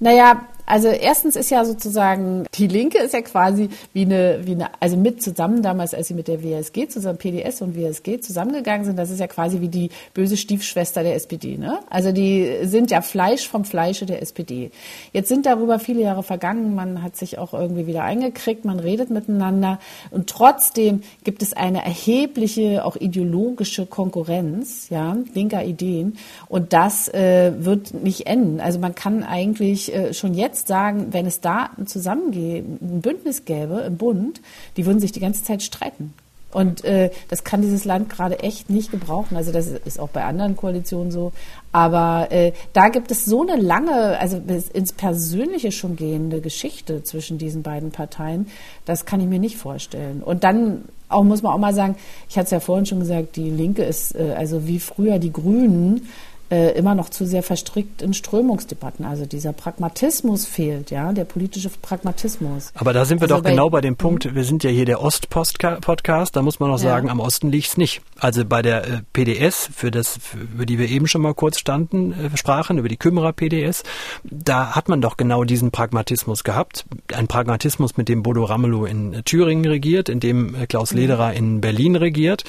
naja, 0.00 0.42
also 0.66 0.88
erstens 0.88 1.36
ist 1.36 1.50
ja 1.50 1.64
sozusagen, 1.64 2.44
die 2.54 2.66
Linke 2.66 2.98
ist 2.98 3.12
ja 3.12 3.20
quasi 3.20 3.68
wie 3.92 4.02
eine, 4.02 4.40
wie 4.44 4.52
eine, 4.52 4.68
also 4.80 4.96
mit 4.96 5.22
zusammen 5.22 5.62
damals, 5.62 5.92
als 5.92 6.08
sie 6.08 6.14
mit 6.14 6.28
der 6.28 6.42
WSG 6.42 6.88
zusammen, 6.88 7.18
PDS 7.18 7.60
und 7.60 7.76
WSG 7.76 8.20
zusammengegangen 8.20 8.86
sind, 8.86 8.98
das 8.98 9.10
ist 9.10 9.20
ja 9.20 9.26
quasi 9.26 9.60
wie 9.60 9.68
die 9.68 9.90
böse 10.14 10.36
Stiefschwester 10.36 11.02
der 11.02 11.16
SPD, 11.16 11.58
ne? 11.58 11.80
Also 11.90 12.12
die 12.12 12.60
sind 12.62 12.90
ja 12.90 13.02
Fleisch 13.02 13.46
vom 13.46 13.64
Fleische 13.64 14.06
der 14.06 14.22
SPD. 14.22 14.70
Jetzt 15.12 15.28
sind 15.28 15.44
darüber 15.44 15.78
viele 15.78 16.00
Jahre 16.00 16.22
vergangen, 16.22 16.74
man 16.74 17.02
hat 17.02 17.16
sich 17.16 17.38
auch 17.38 17.52
irgendwie 17.52 17.86
wieder 17.86 18.04
eingekriegt, 18.04 18.64
man 18.64 18.80
redet 18.80 19.10
miteinander 19.10 19.78
und 20.10 20.30
trotzdem 20.30 21.02
gibt 21.24 21.42
es 21.42 21.52
eine 21.52 21.84
erhebliche, 21.84 22.84
auch 22.84 22.96
ideologische 22.96 23.84
Konkurrenz, 23.84 24.88
ja, 24.88 25.16
linker 25.34 25.62
Ideen 25.62 26.16
und 26.48 26.72
das 26.72 27.08
äh, 27.08 27.52
wird 27.58 27.92
nicht 27.92 28.26
enden. 28.26 28.60
Also 28.60 28.78
man 28.78 28.94
kann 28.94 29.24
eigentlich 29.24 29.94
äh, 29.94 30.14
schon 30.14 30.32
jetzt 30.32 30.53
jetzt 30.54 30.68
sagen, 30.68 31.08
wenn 31.10 31.26
es 31.26 31.40
da 31.40 31.70
ein 31.76 31.86
Zusammengehen, 31.86 32.78
ein 32.80 33.00
Bündnis 33.00 33.44
gäbe 33.44 33.80
im 33.80 33.96
Bund, 33.96 34.40
die 34.76 34.86
würden 34.86 35.00
sich 35.00 35.12
die 35.12 35.20
ganze 35.20 35.42
Zeit 35.42 35.62
streiten. 35.62 36.14
Und 36.52 36.84
äh, 36.84 37.10
das 37.28 37.42
kann 37.42 37.62
dieses 37.62 37.84
Land 37.84 38.08
gerade 38.08 38.38
echt 38.38 38.70
nicht 38.70 38.92
gebrauchen. 38.92 39.36
Also 39.36 39.50
das 39.50 39.66
ist 39.66 39.98
auch 39.98 40.10
bei 40.10 40.22
anderen 40.22 40.56
Koalitionen 40.56 41.10
so. 41.10 41.32
Aber 41.72 42.28
äh, 42.30 42.52
da 42.72 42.90
gibt 42.90 43.10
es 43.10 43.24
so 43.24 43.42
eine 43.42 43.60
lange, 43.60 44.16
also 44.20 44.40
ins 44.72 44.92
Persönliche 44.92 45.72
schon 45.72 45.96
gehende 45.96 46.40
Geschichte 46.40 47.02
zwischen 47.02 47.38
diesen 47.38 47.64
beiden 47.64 47.90
Parteien. 47.90 48.46
Das 48.84 49.04
kann 49.04 49.20
ich 49.20 49.26
mir 49.26 49.40
nicht 49.40 49.56
vorstellen. 49.56 50.22
Und 50.22 50.44
dann 50.44 50.84
auch 51.08 51.24
muss 51.24 51.42
man 51.42 51.52
auch 51.52 51.58
mal 51.58 51.74
sagen, 51.74 51.96
ich 52.28 52.36
hatte 52.36 52.46
es 52.46 52.50
ja 52.52 52.60
vorhin 52.60 52.86
schon 52.86 53.00
gesagt, 53.00 53.34
die 53.34 53.50
Linke 53.50 53.82
ist 53.82 54.14
äh, 54.14 54.34
also 54.36 54.68
wie 54.68 54.78
früher 54.78 55.18
die 55.18 55.32
Grünen 55.32 56.08
äh, 56.50 56.76
immer 56.78 56.94
noch 56.94 57.08
zu 57.08 57.26
sehr 57.26 57.42
verstrickt 57.42 58.02
in 58.02 58.14
Strömungsdebatten. 58.14 59.04
Also 59.04 59.26
dieser 59.26 59.52
Pragmatismus 59.52 60.44
fehlt, 60.44 60.90
ja, 60.90 61.12
der 61.12 61.24
politische 61.24 61.70
Pragmatismus. 61.70 62.70
Aber 62.74 62.92
da 62.92 63.04
sind 63.04 63.20
wir 63.20 63.24
also 63.24 63.36
doch 63.36 63.42
bei, 63.42 63.50
genau 63.50 63.70
bei 63.70 63.80
dem 63.80 63.96
Punkt, 63.96 64.34
wir 64.34 64.44
sind 64.44 64.62
ja 64.62 64.70
hier 64.70 64.84
der 64.84 65.00
Ost-Podcast, 65.00 66.36
da 66.36 66.42
muss 66.42 66.60
man 66.60 66.70
auch 66.70 66.74
ja. 66.74 66.90
sagen, 66.90 67.08
am 67.08 67.20
Osten 67.20 67.50
liegt 67.50 67.68
es 67.68 67.76
nicht. 67.76 68.02
Also 68.18 68.44
bei 68.44 68.62
der 68.62 68.84
äh, 68.84 69.00
PDS, 69.12 69.70
für 69.74 69.90
das, 69.90 70.18
für, 70.20 70.38
über 70.38 70.66
die 70.66 70.78
wir 70.78 70.88
eben 70.88 71.06
schon 71.06 71.22
mal 71.22 71.34
kurz 71.34 71.58
standen, 71.58 72.12
äh, 72.12 72.36
sprachen, 72.36 72.78
über 72.78 72.88
die 72.88 72.96
Kümmerer 72.96 73.32
PDS, 73.32 73.82
da 74.22 74.74
hat 74.74 74.88
man 74.88 75.00
doch 75.00 75.16
genau 75.16 75.44
diesen 75.44 75.70
Pragmatismus 75.70 76.44
gehabt. 76.44 76.84
Ein 77.12 77.26
Pragmatismus, 77.26 77.96
mit 77.96 78.08
dem 78.08 78.22
Bodo 78.22 78.44
Ramelow 78.44 78.84
in 78.84 79.22
Thüringen 79.24 79.64
regiert, 79.64 80.08
in 80.08 80.20
dem 80.20 80.56
Klaus 80.68 80.92
mhm. 80.92 80.98
Lederer 80.98 81.32
in 81.32 81.60
Berlin 81.60 81.96
regiert. 81.96 82.44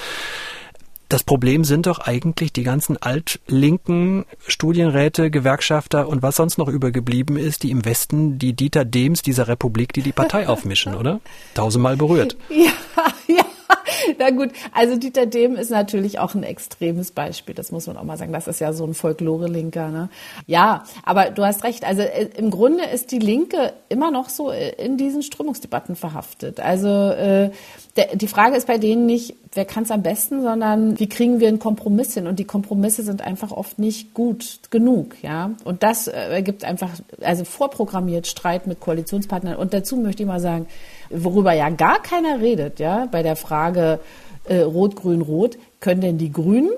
Das 1.08 1.22
Problem 1.22 1.62
sind 1.62 1.86
doch 1.86 2.00
eigentlich 2.00 2.52
die 2.52 2.64
ganzen 2.64 3.00
altlinken 3.00 4.24
Studienräte, 4.46 5.30
Gewerkschafter 5.30 6.08
und 6.08 6.22
was 6.22 6.36
sonst 6.36 6.58
noch 6.58 6.68
übergeblieben 6.68 7.36
ist, 7.36 7.62
die 7.62 7.70
im 7.70 7.84
Westen 7.84 8.38
die 8.38 8.54
Dieter 8.54 8.84
Dems 8.84 9.22
dieser 9.22 9.46
Republik, 9.46 9.92
die 9.92 10.02
die 10.02 10.12
Partei 10.12 10.48
aufmischen, 10.48 10.94
oder? 10.96 11.20
Tausendmal 11.54 11.96
berührt. 11.96 12.36
Ja, 12.48 12.72
ja. 13.28 13.44
Na 14.18 14.30
gut, 14.30 14.50
also 14.72 14.96
Dieter 14.96 15.26
Dehm 15.26 15.56
ist 15.56 15.70
natürlich 15.70 16.18
auch 16.18 16.34
ein 16.34 16.42
extremes 16.42 17.10
Beispiel, 17.10 17.54
das 17.54 17.72
muss 17.72 17.86
man 17.86 17.96
auch 17.96 18.04
mal 18.04 18.16
sagen. 18.16 18.32
Das 18.32 18.46
ist 18.46 18.60
ja 18.60 18.72
so 18.72 18.84
ein 18.84 18.94
Folklore-Linker. 18.94 19.88
Ne? 19.88 20.08
Ja, 20.46 20.84
aber 21.04 21.30
du 21.30 21.44
hast 21.44 21.64
recht. 21.64 21.84
Also 21.84 22.02
äh, 22.02 22.28
im 22.36 22.50
Grunde 22.50 22.84
ist 22.84 23.12
die 23.12 23.18
Linke 23.18 23.72
immer 23.88 24.10
noch 24.10 24.28
so 24.28 24.50
äh, 24.50 24.70
in 24.84 24.96
diesen 24.96 25.22
Strömungsdebatten 25.22 25.96
verhaftet. 25.96 26.60
Also 26.60 26.88
äh, 26.88 27.50
der, 27.96 28.16
die 28.16 28.28
Frage 28.28 28.56
ist 28.56 28.66
bei 28.66 28.78
denen 28.78 29.06
nicht, 29.06 29.36
wer 29.52 29.64
kann 29.64 29.84
es 29.84 29.90
am 29.90 30.02
besten, 30.02 30.42
sondern 30.42 30.98
wie 30.98 31.08
kriegen 31.08 31.40
wir 31.40 31.48
einen 31.48 31.58
Kompromiss 31.58 32.14
hin? 32.14 32.26
Und 32.26 32.38
die 32.38 32.44
Kompromisse 32.44 33.02
sind 33.02 33.22
einfach 33.22 33.52
oft 33.52 33.78
nicht 33.78 34.12
gut 34.14 34.60
genug, 34.70 35.16
ja. 35.22 35.52
Und 35.64 35.82
das 35.82 36.08
äh, 36.08 36.12
ergibt 36.12 36.64
einfach, 36.64 36.90
also 37.20 37.44
vorprogrammiert 37.44 38.26
Streit 38.26 38.66
mit 38.66 38.80
Koalitionspartnern. 38.80 39.56
Und 39.56 39.72
dazu 39.72 39.96
möchte 39.96 40.22
ich 40.22 40.26
mal 40.26 40.40
sagen, 40.40 40.66
worüber 41.10 41.52
ja 41.52 41.68
gar 41.70 42.02
keiner 42.02 42.40
redet, 42.40 42.80
ja, 42.80 43.06
bei 43.06 43.22
der 43.22 43.36
Frage 43.36 44.00
äh, 44.44 44.58
Rot, 44.58 44.96
Grün, 44.96 45.22
Rot, 45.22 45.58
können 45.80 46.00
denn 46.00 46.18
die 46.18 46.32
Grünen 46.32 46.70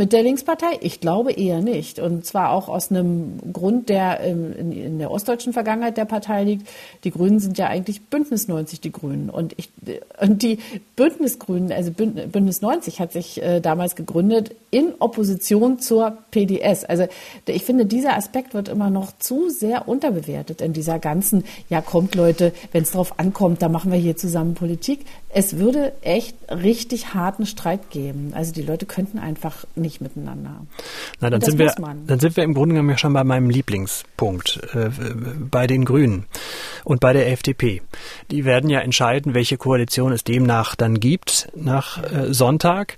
mit 0.00 0.14
der 0.14 0.22
Linkspartei? 0.22 0.78
Ich 0.80 1.00
glaube 1.00 1.30
eher 1.30 1.60
nicht. 1.60 1.98
Und 1.98 2.24
zwar 2.24 2.52
auch 2.52 2.70
aus 2.70 2.90
einem 2.90 3.52
Grund, 3.52 3.90
der 3.90 4.20
in, 4.20 4.72
in, 4.72 4.98
der 4.98 5.10
ostdeutschen 5.10 5.52
Vergangenheit 5.52 5.98
der 5.98 6.06
Partei 6.06 6.42
liegt. 6.42 6.66
Die 7.04 7.10
Grünen 7.10 7.38
sind 7.38 7.58
ja 7.58 7.66
eigentlich 7.66 8.00
Bündnis 8.06 8.48
90, 8.48 8.80
die 8.80 8.92
Grünen. 8.92 9.28
Und, 9.28 9.52
ich, 9.58 9.68
und 10.18 10.40
die 10.40 10.58
Bündnisgrünen, 10.96 11.70
also 11.70 11.90
Bündnis 11.90 12.62
90 12.62 12.98
hat 12.98 13.12
sich 13.12 13.42
äh, 13.42 13.60
damals 13.60 13.94
gegründet 13.94 14.56
in 14.70 14.94
Opposition 15.00 15.80
zur 15.80 16.16
PDS. 16.30 16.86
Also 16.86 17.06
ich 17.44 17.64
finde, 17.64 17.84
dieser 17.84 18.16
Aspekt 18.16 18.54
wird 18.54 18.70
immer 18.70 18.88
noch 18.88 19.12
zu 19.18 19.50
sehr 19.50 19.86
unterbewertet 19.86 20.62
in 20.62 20.72
dieser 20.72 20.98
ganzen, 20.98 21.44
ja 21.68 21.82
kommt 21.82 22.14
Leute, 22.14 22.54
wenn 22.72 22.84
es 22.84 22.92
darauf 22.92 23.18
ankommt, 23.18 23.60
da 23.60 23.68
machen 23.68 23.92
wir 23.92 23.98
hier 23.98 24.16
zusammen 24.16 24.54
Politik. 24.54 25.00
Es 25.32 25.58
würde 25.58 25.92
echt 26.02 26.34
richtig 26.50 27.14
harten 27.14 27.46
Streit 27.46 27.90
geben. 27.90 28.32
Also 28.34 28.52
die 28.52 28.62
Leute 28.62 28.84
könnten 28.84 29.18
einfach 29.18 29.64
nicht 29.76 30.00
miteinander. 30.00 30.66
Na, 31.20 31.30
dann 31.30 31.40
sind 31.40 31.58
wir, 31.58 31.72
dann 32.06 32.18
sind 32.18 32.36
wir 32.36 32.42
im 32.42 32.52
Grunde 32.52 32.74
genommen 32.74 32.90
ja 32.90 32.98
schon 32.98 33.12
bei 33.12 33.22
meinem 33.22 33.48
Lieblingspunkt, 33.48 34.60
äh, 34.74 34.90
bei 35.38 35.68
den 35.68 35.84
Grünen 35.84 36.26
und 36.82 37.00
bei 37.00 37.12
der 37.12 37.30
FDP. 37.30 37.82
Die 38.32 38.44
werden 38.44 38.68
ja 38.70 38.80
entscheiden, 38.80 39.32
welche 39.34 39.56
Koalition 39.56 40.12
es 40.12 40.24
demnach 40.24 40.74
dann 40.74 40.98
gibt 40.98 41.48
nach 41.54 42.02
äh, 42.02 42.34
Sonntag. 42.34 42.96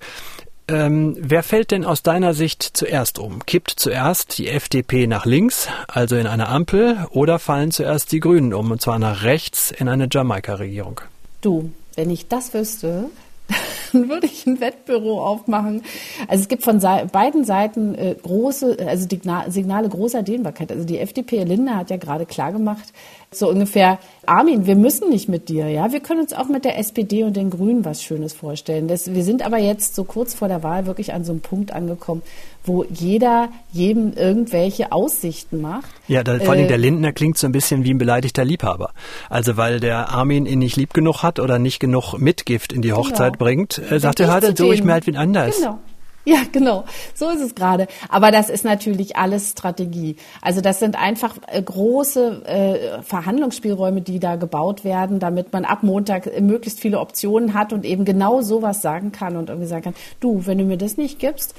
Ähm, 0.69 1.17
wer 1.19 1.43
fällt 1.43 1.71
denn 1.71 1.85
aus 1.85 2.03
deiner 2.03 2.33
Sicht 2.33 2.63
zuerst 2.63 3.19
um? 3.19 3.45
Kippt 3.45 3.71
zuerst 3.77 4.39
die 4.39 4.49
FDP 4.49 5.07
nach 5.07 5.27
links, 5.27 5.69
also 5.87 6.17
in 6.17 6.27
eine 6.27 6.49
Ampel, 6.49 7.07
oder 7.11 7.39
fallen 7.39 7.73
zuerst 7.73 8.11
die 8.13 8.21
Grünen 8.21 8.55
um, 8.55 8.71
und 8.71 8.81
zwar 8.81 8.99
nach 8.99 9.23
rechts 9.25 9.71
in 9.71 9.89
eine 9.89 10.09
Jamaika-Regierung? 10.11 11.03
Du, 11.43 11.73
wenn 11.97 12.11
ich 12.11 12.29
das 12.29 12.55
wüsste, 12.55 13.11
dann 13.93 14.09
würde 14.09 14.27
ich 14.27 14.47
ein 14.47 14.61
Wettbüro 14.61 15.25
aufmachen. 15.25 15.83
Also 16.29 16.43
es 16.43 16.49
gibt 16.49 16.63
von 16.63 16.81
beiden 17.13 17.45
Seiten 17.45 17.95
äh, 17.95 18.15
große, 18.21 18.77
also 18.87 19.07
Signale 19.49 19.89
großer 19.89 20.23
Dehnbarkeit. 20.23 20.73
Also 20.73 20.85
die 20.85 20.99
FDP, 20.99 21.45
Linde 21.45 21.77
hat 21.77 21.91
ja 21.91 21.97
gerade 21.97 22.27
klargemacht, 22.27 22.93
so 23.31 23.49
ungefähr, 23.49 23.99
Armin, 24.27 24.67
wir 24.67 24.77
müssen 24.77 25.09
nicht 25.09 25.29
mit 25.29 25.49
dir, 25.49 25.69
ja. 25.69 25.91
Wir 25.91 26.01
können 26.01 26.21
uns 26.21 26.33
auch 26.33 26.49
mit 26.49 26.65
der 26.65 26.79
SPD 26.79 27.25
und 27.25 27.37
den 27.37 27.51
Grünen 27.51 27.85
was 27.85 28.03
Schönes 28.03 28.35
vorstellen. 28.35 28.89
Das, 28.89 29.13
wir 29.13 29.25
sind 29.25 29.45
aber 29.45 29.59
jetzt 29.59 29.95
so 29.95 30.05
kurz 30.05 30.35
vor 30.35 30.49
der 30.49 30.63
Wahl 30.63 30.87
wirklich 30.87 31.15
an 31.15 31.25
so 31.25 31.33
einem 31.33 31.41
Punkt 31.41 31.73
angekommen, 31.73 32.23
wo 32.65 32.85
jeder 32.85 33.49
jedem 33.73 34.13
irgendwelche 34.15 34.93
Aussichten 34.93 35.61
macht. 35.61 35.91
Ja, 36.09 36.23
da, 36.23 36.39
vor 36.39 36.51
allem 36.51 36.65
äh, 36.65 36.69
der 36.69 36.79
Lindner 36.79 37.13
klingt 37.13 37.39
so 37.39 37.47
ein 37.47 37.53
bisschen 37.53 37.85
wie 37.85 37.93
ein 37.93 37.99
beleidigter 37.99 38.45
Liebhaber. 38.45 38.93
Also 39.29 39.57
weil 39.57 39.81
der 39.81 40.11
Armin 40.11 40.47
ihn 40.47 40.61
nicht 40.61 40.77
lieb 40.77 40.95
genug 40.95 41.23
hat 41.23 41.39
oder 41.41 41.59
nicht 41.59 41.81
genug 41.81 42.19
Mitgift 42.19 42.73
in 42.73 42.83
die 42.83 42.89
genau. 42.89 43.01
Hochzeit 43.01 43.35
genau. 43.35 43.45
bringt, 43.45 43.79
äh, 43.91 43.99
sagt 43.99 44.21
er, 44.21 44.33
hört, 44.33 44.57
so 44.57 44.73
ich 44.73 44.85
mir 44.85 44.93
halt 44.93 45.07
wie 45.07 45.17
anders. 45.17 45.59
Genau. 45.59 45.79
Ja, 46.25 46.39
genau. 46.53 46.85
So 47.15 47.31
ist 47.31 47.41
es 47.41 47.55
gerade. 47.55 47.89
Aber 48.09 48.31
das 48.31 48.49
ist 48.49 48.65
natürlich 48.65 49.17
alles 49.17 49.51
Strategie. 49.51 50.17
Also 50.41 50.61
das 50.61 50.79
sind 50.79 50.97
einfach 50.97 51.37
äh, 51.49 51.61
große 51.61 52.47
äh, 52.47 53.03
Verhandlungsspielräume, 53.03 54.03
die 54.03 54.21
da 54.21 54.37
gebaut 54.37 54.85
werden, 54.85 55.19
damit 55.19 55.53
man 55.53 55.65
ab 55.65 55.83
Montag 55.83 56.29
äh, 56.29 56.41
möglichst 56.41 56.79
viele 56.79 57.01
Optionen 57.01 57.55
hat 57.55 57.73
und 57.73 57.85
eben 57.85 58.05
genau 58.05 58.41
sowas 58.41 58.83
sagen 58.83 59.11
kann 59.11 59.37
und 59.37 59.49
irgendwie 59.49 59.67
sagen 59.67 59.83
kann, 59.83 59.95
du, 60.21 60.47
wenn 60.47 60.59
du 60.59 60.65
mir 60.65 60.77
das 60.77 60.97
nicht 60.97 61.19
gibst, 61.19 61.55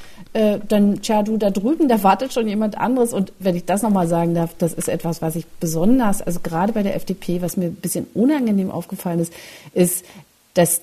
dann, 0.68 1.02
tja, 1.02 1.22
du, 1.22 1.38
da 1.38 1.50
drüben, 1.52 1.88
da 1.88 2.02
wartet 2.02 2.34
schon 2.34 2.48
jemand 2.48 2.78
anderes. 2.78 3.14
Und 3.14 3.34
wenn 3.40 3.56
ich 3.56 3.66
das 3.66 3.82
nochmal 3.82 4.08
sagen 4.08 4.34
darf, 4.34 4.56
das 4.58 4.74
ist 4.74 4.88
etwas, 4.88 5.22
was 5.22 5.36
ich 5.36 5.46
besonders, 5.60 6.22
also 6.22 6.40
gerade 6.40 6.74
bei 6.74 6.84
der 6.84 6.96
FDP, 6.96 7.42
was 7.42 7.58
mir 7.58 7.66
ein 7.66 7.76
bisschen 7.76 8.08
unangenehm 8.14 8.72
aufgefallen 8.72 9.20
ist, 9.20 9.34
ist, 9.74 10.06
dass 10.54 10.82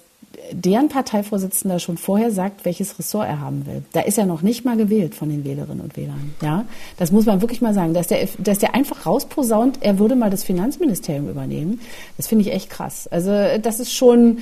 deren 0.53 0.89
Parteivorsitzender 0.89 1.79
schon 1.79 1.97
vorher 1.97 2.31
sagt, 2.31 2.65
welches 2.65 2.99
Ressort 2.99 3.27
er 3.27 3.41
haben 3.41 3.67
will. 3.67 3.83
Da 3.93 4.01
ist 4.01 4.19
er 4.19 4.27
noch 4.27 4.43
nicht 4.43 4.65
mal 4.65 4.77
gewählt 4.77 5.15
von 5.15 5.29
den 5.29 5.45
Wählerinnen 5.45 5.81
und 5.81 5.97
Wählern. 5.97 6.35
Ja, 6.43 6.65
das 6.99 7.13
muss 7.13 7.27
man 7.27 7.41
wirklich 7.41 7.61
mal 7.61 7.75
sagen. 7.75 7.95
Dass 7.95 8.09
der, 8.09 8.29
dass 8.39 8.59
der 8.59 8.75
einfach 8.75 9.07
rausposaunt, 9.07 9.79
er 9.81 9.99
würde 9.99 10.17
mal 10.17 10.31
das 10.31 10.45
Finanzministerium 10.45 11.29
übernehmen. 11.29 11.81
Das 12.17 12.27
finde 12.27 12.43
ich 12.43 12.53
echt 12.53 12.71
krass. 12.71 13.09
Also 13.09 13.31
das 13.61 13.81
ist 13.81 13.93
schon 13.93 14.39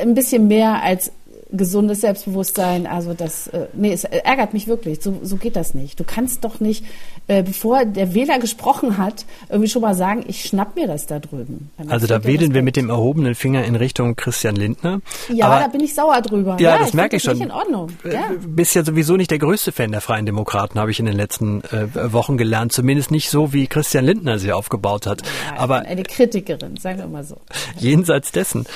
ein 0.00 0.14
bisschen 0.14 0.48
mehr 0.48 0.82
als 0.82 1.12
gesundes 1.52 2.00
Selbstbewusstsein. 2.00 2.86
Also 2.86 3.14
das, 3.14 3.46
äh, 3.48 3.66
nee, 3.74 3.92
es 3.92 4.04
ärgert 4.04 4.52
mich 4.54 4.66
wirklich. 4.66 5.02
So, 5.02 5.20
so 5.22 5.36
geht 5.36 5.56
das 5.56 5.74
nicht. 5.74 6.00
Du 6.00 6.04
kannst 6.04 6.44
doch 6.44 6.60
nicht, 6.60 6.84
äh, 7.28 7.42
bevor 7.42 7.84
der 7.84 8.14
Wähler 8.14 8.38
gesprochen 8.38 8.98
hat, 8.98 9.26
irgendwie 9.48 9.68
schon 9.68 9.82
mal 9.82 9.94
sagen, 9.94 10.24
ich 10.26 10.44
schnapp 10.44 10.76
mir 10.76 10.86
das 10.86 11.06
da 11.06 11.18
drüben. 11.18 11.70
Also 11.88 12.06
da 12.06 12.24
wedeln 12.24 12.54
wir 12.54 12.62
mit 12.62 12.76
dem 12.76 12.88
erhobenen 12.88 13.34
Finger 13.34 13.64
in 13.64 13.76
Richtung 13.76 14.16
Christian 14.16 14.56
Lindner. 14.56 15.00
Ja, 15.28 15.46
Aber, 15.46 15.60
da 15.60 15.68
bin 15.68 15.80
ich 15.80 15.94
sauer 15.94 16.20
drüber. 16.22 16.56
Ja, 16.58 16.76
ja 16.76 16.78
das 16.78 16.94
merke 16.94 17.16
ich 17.16 17.22
schon. 17.22 17.34
Nicht 17.34 17.44
in 17.44 17.50
Ordnung. 17.50 17.90
Äh, 18.04 18.14
ja. 18.14 18.30
Bist 18.46 18.74
ja 18.74 18.84
sowieso 18.84 19.16
nicht 19.16 19.30
der 19.30 19.38
größte 19.38 19.72
Fan 19.72 19.92
der 19.92 20.00
Freien 20.00 20.26
Demokraten, 20.26 20.78
habe 20.78 20.90
ich 20.90 20.98
in 20.98 21.06
den 21.06 21.16
letzten 21.16 21.62
äh, 21.64 22.12
Wochen 22.12 22.36
gelernt. 22.36 22.72
Zumindest 22.72 23.10
nicht 23.10 23.28
so, 23.28 23.52
wie 23.52 23.66
Christian 23.66 24.04
Lindner 24.04 24.38
sie 24.38 24.52
aufgebaut 24.52 25.06
hat. 25.06 25.22
Ja, 25.22 25.60
Aber 25.60 25.80
eine 25.80 26.02
Kritikerin, 26.02 26.76
sagen 26.76 26.98
wir 26.98 27.06
mal 27.06 27.24
so. 27.24 27.36
Jenseits 27.78 28.32
dessen, 28.32 28.66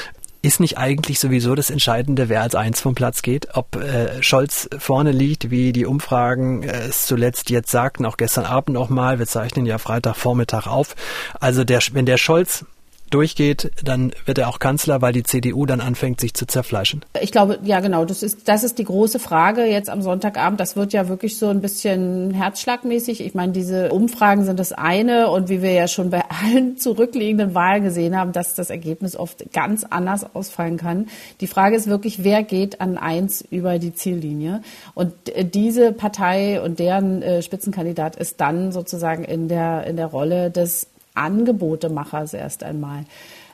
ist 0.47 0.61
nicht 0.61 0.79
eigentlich 0.79 1.19
sowieso 1.19 1.57
das 1.57 1.71
Entscheidende, 1.71 2.29
wer 2.29 2.43
als 2.43 2.55
eins 2.55 2.81
vom 2.81 2.95
Platz 2.95 3.23
geht? 3.23 3.49
Ob 3.55 3.75
äh, 3.77 4.23
Scholz 4.23 4.69
vorne 4.79 5.11
liegt, 5.11 5.51
wie 5.51 5.73
die 5.73 5.87
Umfragen 5.87 6.63
äh, 6.63 6.87
es 6.87 7.07
zuletzt 7.07 7.51
jetzt 7.51 7.71
sagten, 7.71 8.07
auch 8.07 8.17
gestern 8.17 8.45
Abend 8.45 8.75
nochmal, 8.75 9.19
wir 9.19 9.27
zeichnen 9.27 9.67
ja 9.67 9.79
Freitagvormittag 9.79 10.69
auf. 10.69 10.95
Also 11.41 11.65
der, 11.65 11.81
wenn 11.93 12.07
der 12.07 12.17
Scholz 12.17 12.65
durchgeht, 13.11 13.71
dann 13.83 14.13
wird 14.25 14.39
er 14.39 14.49
auch 14.49 14.59
Kanzler, 14.59 15.03
weil 15.03 15.13
die 15.13 15.23
CDU 15.23 15.67
dann 15.67 15.81
anfängt, 15.81 16.21
sich 16.21 16.35
zu 16.35 16.47
zerfleischen. 16.47 17.05
Ich 17.21 17.33
glaube, 17.33 17.59
ja 17.63 17.81
genau, 17.81 18.05
das 18.05 18.23
ist, 18.23 18.49
das 18.49 18.65
ist 18.65 18.79
die 18.79 18.85
große 18.85 19.19
Frage 19.19 19.65
jetzt 19.65 19.91
am 19.91 20.03
Sonntagabend. 20.03 20.61
Das 20.61 20.77
wird 20.77 20.93
ja 20.93 21.09
wirklich 21.09 21.39
so 21.39 21.49
ein 21.49 21.61
bisschen 21.61 22.33
herzschlagmäßig. 22.33 23.21
Ich 23.21 23.35
meine, 23.35 23.53
diese 23.53 23.91
Umfragen 23.91 24.45
sind 24.45 24.59
das 24.59 24.73
eine 24.73 25.31
und 25.31 25.49
wie 25.49 25.63
wir 25.63 25.73
ja 25.73 25.89
schon 25.89 26.11
bei 26.11 26.23
allen 26.29 26.77
zurückliegenden 26.77 27.55
Wahlen 27.55 27.85
gesehen 27.85 28.17
haben, 28.17 28.33
dass 28.33 28.55
das 28.55 28.71
Ergebnis 28.71 29.17
oft 29.17 29.53
ganz 29.53 29.85
anders 29.85 30.35
ausfallen 30.35 30.77
kann. 30.77 31.07
Die 31.41 31.47
Frage 31.47 31.77
ist 31.77 31.87
wirklich, 31.87 32.25
wer 32.25 32.43
geht 32.43 32.81
an 32.81 32.99
eins 32.99 33.45
über 33.51 33.79
die 33.79 33.95
Ziellinie? 33.95 34.63
Und 34.95 35.13
diese 35.55 35.93
Partei 35.93 36.61
und 36.61 36.79
deren 36.79 37.23
äh, 37.23 37.43
Spitzenkandidat 37.43 38.17
ist 38.17 38.41
dann 38.41 38.73
sozusagen 38.73 39.25
in 39.25 39.49
der, 39.49 39.87
in 39.87 39.97
der 39.97 40.07
Rolle 40.07 40.51
des 40.51 40.89
Angebotemacher 41.17 42.27
erst 42.33 42.63
einmal. 42.63 43.05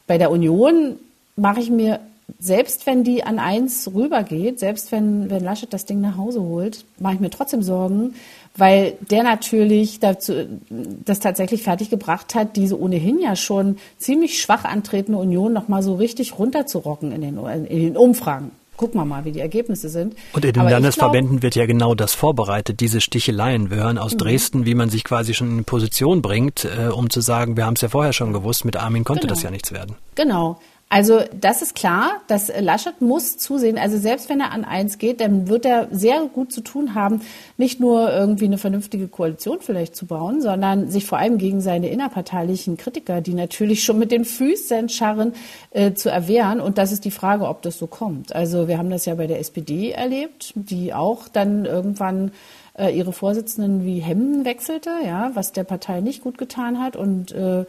Bei 0.06 0.18
der 0.18 0.30
Union 0.30 0.96
mache 1.36 1.60
ich 1.60 1.70
mir, 1.70 2.00
selbst 2.38 2.86
wenn 2.86 3.04
die 3.04 3.24
an 3.24 3.38
eins 3.38 3.90
rübergeht, 3.92 4.58
selbst 4.58 4.92
wenn, 4.92 5.30
wenn 5.30 5.44
Laschet 5.44 5.72
das 5.72 5.86
Ding 5.86 6.00
nach 6.00 6.16
Hause 6.16 6.42
holt, 6.42 6.84
mache 6.98 7.14
ich 7.14 7.20
mir 7.20 7.30
trotzdem 7.30 7.62
Sorgen, 7.62 8.14
weil 8.56 8.94
der 9.10 9.22
natürlich 9.22 10.00
dazu, 10.00 10.46
das 10.70 11.20
tatsächlich 11.20 11.62
fertiggebracht 11.62 12.34
hat, 12.34 12.56
diese 12.56 12.78
ohnehin 12.78 13.18
ja 13.18 13.36
schon 13.36 13.78
ziemlich 13.98 14.40
schwach 14.40 14.64
antretende 14.64 15.18
Union 15.18 15.52
nochmal 15.52 15.82
so 15.82 15.94
richtig 15.94 16.38
runterzurocken 16.38 17.12
in 17.12 17.20
den, 17.22 17.38
in 17.66 17.80
den 17.80 17.96
Umfragen 17.96 18.50
gucken 18.82 19.00
wir 19.00 19.04
mal, 19.04 19.24
wie 19.24 19.30
die 19.30 19.38
Ergebnisse 19.38 19.88
sind. 19.88 20.16
Und 20.32 20.44
in 20.44 20.54
den 20.54 20.60
Aber 20.60 20.70
Landesverbänden 20.70 21.36
glaub, 21.36 21.42
wird 21.44 21.54
ja 21.54 21.66
genau 21.66 21.94
das 21.94 22.14
vorbereitet, 22.14 22.80
diese 22.80 23.00
Sticheleien. 23.00 23.70
Wir 23.70 23.76
hören 23.76 23.96
aus 23.96 24.14
mhm. 24.14 24.18
Dresden, 24.18 24.66
wie 24.66 24.74
man 24.74 24.90
sich 24.90 25.04
quasi 25.04 25.34
schon 25.34 25.58
in 25.58 25.64
Position 25.64 26.20
bringt, 26.20 26.64
äh, 26.64 26.88
um 26.88 27.08
zu 27.08 27.20
sagen, 27.20 27.56
wir 27.56 27.64
haben 27.64 27.74
es 27.74 27.80
ja 27.80 27.88
vorher 27.88 28.12
schon 28.12 28.32
gewusst, 28.32 28.64
mit 28.64 28.76
Armin 28.76 29.04
konnte 29.04 29.22
genau. 29.22 29.34
das 29.34 29.44
ja 29.44 29.52
nichts 29.52 29.70
werden. 29.70 29.94
Genau. 30.16 30.58
Also 30.92 31.20
das 31.32 31.62
ist 31.62 31.74
klar, 31.74 32.20
dass 32.26 32.52
Laschet 32.60 33.00
muss 33.00 33.38
zusehen, 33.38 33.78
also 33.78 33.96
selbst 33.96 34.28
wenn 34.28 34.40
er 34.40 34.52
an 34.52 34.66
eins 34.66 34.98
geht, 34.98 35.22
dann 35.22 35.48
wird 35.48 35.64
er 35.64 35.88
sehr 35.90 36.20
gut 36.26 36.52
zu 36.52 36.60
tun 36.60 36.94
haben, 36.94 37.22
nicht 37.56 37.80
nur 37.80 38.12
irgendwie 38.12 38.44
eine 38.44 38.58
vernünftige 38.58 39.08
Koalition 39.08 39.60
vielleicht 39.62 39.96
zu 39.96 40.04
bauen, 40.04 40.42
sondern 40.42 40.90
sich 40.90 41.06
vor 41.06 41.16
allem 41.16 41.38
gegen 41.38 41.62
seine 41.62 41.88
innerparteilichen 41.88 42.76
Kritiker, 42.76 43.22
die 43.22 43.32
natürlich 43.32 43.84
schon 43.84 43.98
mit 43.98 44.12
den 44.12 44.26
Füßen 44.26 44.90
scharren, 44.90 45.32
äh, 45.70 45.94
zu 45.94 46.10
erwehren. 46.10 46.60
Und 46.60 46.76
das 46.76 46.92
ist 46.92 47.06
die 47.06 47.10
Frage, 47.10 47.48
ob 47.48 47.62
das 47.62 47.78
so 47.78 47.86
kommt. 47.86 48.34
Also 48.34 48.68
wir 48.68 48.76
haben 48.76 48.90
das 48.90 49.06
ja 49.06 49.14
bei 49.14 49.26
der 49.26 49.40
SPD 49.40 49.92
erlebt, 49.92 50.52
die 50.56 50.92
auch 50.92 51.26
dann 51.28 51.64
irgendwann 51.64 52.32
äh, 52.76 52.94
ihre 52.94 53.14
Vorsitzenden 53.14 53.86
wie 53.86 54.00
Hemden 54.00 54.44
wechselte, 54.44 54.90
ja, 55.06 55.30
was 55.32 55.52
der 55.52 55.64
Partei 55.64 56.02
nicht 56.02 56.22
gut 56.22 56.36
getan 56.36 56.82
hat 56.82 56.96
und 56.96 57.32
äh, 57.32 57.64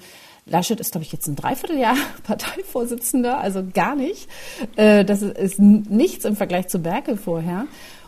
Laschet 0.45 0.79
ist, 0.79 0.91
glaube 0.91 1.05
ich, 1.05 1.11
jetzt 1.11 1.27
ein 1.27 1.35
Dreivierteljahr 1.35 1.95
Parteivorsitzender, 2.23 3.39
also 3.39 3.63
gar 3.73 3.95
nicht. 3.95 4.27
Äh, 4.75 5.05
das 5.05 5.21
ist 5.21 5.59
nichts 5.59 6.25
im 6.25 6.35
Vergleich 6.35 6.67
zu 6.67 6.79
Merkel 6.79 7.17
vorher. 7.17 7.65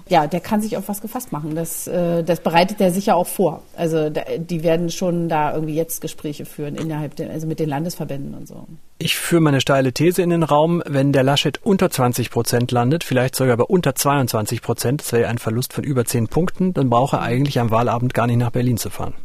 Ja, 0.07 0.27
der 0.27 0.39
kann 0.39 0.61
sich 0.61 0.77
auf 0.77 0.87
was 0.87 1.01
gefasst 1.01 1.31
machen. 1.31 1.55
Das, 1.55 1.87
äh, 1.87 2.23
das 2.23 2.39
bereitet 2.39 2.79
er 2.79 2.91
sicher 2.91 3.15
auch 3.15 3.25
vor. 3.25 3.63
Also 3.75 4.11
die 4.11 4.61
werden 4.61 4.91
schon 4.91 5.29
da 5.29 5.53
irgendwie 5.53 5.73
jetzt 5.73 5.99
Gespräche 5.99 6.45
führen 6.45 6.75
innerhalb, 6.75 7.15
der, 7.15 7.31
also 7.31 7.47
mit 7.47 7.59
den 7.59 7.69
Landesverbänden 7.69 8.35
und 8.35 8.47
so. 8.47 8.67
Ich 8.99 9.15
führe 9.15 9.41
meine 9.41 9.61
steile 9.61 9.93
These 9.93 10.21
in 10.21 10.29
den 10.29 10.43
Raum, 10.43 10.83
wenn 10.85 11.11
der 11.11 11.23
Laschet 11.23 11.59
unter 11.63 11.89
20 11.89 12.29
Prozent 12.29 12.71
landet, 12.71 13.03
vielleicht 13.03 13.35
sogar 13.35 13.57
bei 13.57 13.63
unter 13.63 13.95
22 13.95 14.61
Prozent, 14.61 15.01
das 15.01 15.11
wäre 15.11 15.27
ein 15.27 15.39
Verlust 15.39 15.73
von 15.73 15.83
über 15.83 16.05
10 16.05 16.27
Punkten, 16.27 16.73
dann 16.73 16.91
braucht 16.91 17.13
er 17.13 17.23
eigentlich 17.23 17.59
am 17.59 17.71
Wahlabend 17.71 18.13
gar 18.13 18.27
nicht 18.27 18.37
nach 18.37 18.51
Berlin 18.51 18.77
zu 18.77 18.91
fahren 18.91 19.15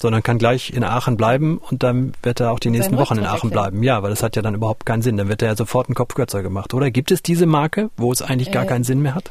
sondern 0.00 0.22
kann 0.22 0.38
gleich 0.38 0.70
in 0.70 0.84
Aachen 0.84 1.16
bleiben 1.16 1.58
und 1.58 1.82
dann 1.82 2.12
wird 2.22 2.40
er 2.40 2.52
auch 2.52 2.58
die 2.58 2.70
nächsten 2.70 2.96
Wochen 2.96 3.18
in 3.18 3.26
Aachen 3.26 3.50
bleiben. 3.50 3.82
Ja, 3.82 4.02
weil 4.02 4.10
das 4.10 4.22
hat 4.22 4.36
ja 4.36 4.42
dann 4.42 4.54
überhaupt 4.54 4.86
keinen 4.86 5.02
Sinn. 5.02 5.16
Dann 5.16 5.28
wird 5.28 5.42
er 5.42 5.48
ja 5.48 5.56
sofort 5.56 5.88
einen 5.88 5.94
Kopf 5.94 6.14
kürzer 6.14 6.42
gemacht. 6.42 6.74
Oder 6.74 6.90
gibt 6.90 7.10
es 7.10 7.22
diese 7.22 7.46
Marke, 7.46 7.90
wo 7.96 8.12
es 8.12 8.22
eigentlich 8.22 8.50
gar 8.50 8.64
äh, 8.64 8.66
keinen 8.66 8.84
Sinn 8.84 9.02
mehr 9.02 9.14
hat? 9.14 9.30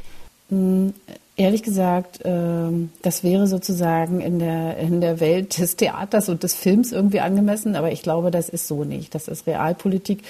Ehrlich 1.40 1.64
gesagt, 1.64 2.20
ähm, 2.26 2.90
das 3.02 3.24
wäre 3.24 3.48
sozusagen 3.48 4.20
in 4.20 4.40
der, 4.40 4.76
in 4.76 5.00
der 5.00 5.22
Welt 5.22 5.58
des 5.58 5.78
Theaters 5.78 6.28
und 6.28 6.44
des 6.44 6.54
Films 6.54 6.92
irgendwie 6.92 7.22
angemessen, 7.22 7.78
aber 7.78 7.94
ich 7.94 8.02
glaube, 8.02 8.30
das 8.30 8.50
ist 8.50 8.68
so 8.68 8.84
nicht. 8.84 9.16
Das 9.16 9.30
ist 9.30 9.48
Realpolitik. 9.48 10.24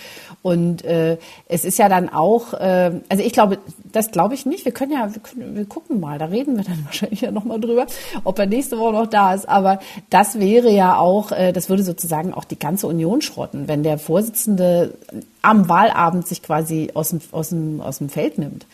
Und 0.44 0.86
äh, 0.86 1.18
es 1.48 1.66
ist 1.66 1.80
ja 1.80 1.90
dann 1.90 2.10
auch, 2.10 2.54
äh, 2.54 2.92
also 3.10 3.24
ich 3.24 3.34
glaube, 3.34 3.58
das 3.92 4.12
glaube 4.12 4.36
ich 4.36 4.46
nicht. 4.46 4.66
Wir 4.66 4.72
können 4.72 4.92
ja, 4.92 5.12
wir, 5.12 5.20
können, 5.20 5.56
wir 5.56 5.66
gucken 5.66 6.00
mal, 6.00 6.20
da 6.20 6.26
reden 6.26 6.58
wir 6.58 6.64
dann 6.64 6.82
wahrscheinlich 6.86 7.22
ja 7.22 7.32
nochmal 7.32 7.60
drüber, 7.60 7.88
ob 8.24 8.38
er 8.38 8.46
nächste 8.46 8.78
Woche 8.78 8.94
noch 8.94 9.08
da 9.08 9.34
ist. 9.34 9.50
Aber 9.50 9.80
das 10.12 10.40
wäre 10.40 10.70
ja 10.70 10.96
auch, 10.96 11.32
äh, 11.32 11.54
das 11.54 11.70
würde 11.70 11.82
sozusagen 11.82 12.36
auch 12.36 12.44
die 12.44 12.60
ganze 12.60 12.86
Union 12.86 13.24
schrotten, 13.24 13.68
wenn 13.68 13.82
der 13.82 13.98
Vorsitzende 13.98 14.94
am 15.42 15.70
Wahlabend 15.70 16.28
sich 16.28 16.42
quasi 16.42 16.90
aus 16.94 17.10
dem, 17.10 17.22
aus 17.32 17.50
dem, 17.50 17.82
aus 17.82 18.00
dem 18.00 18.10
Feld 18.10 18.38
nimmt. 18.38 18.66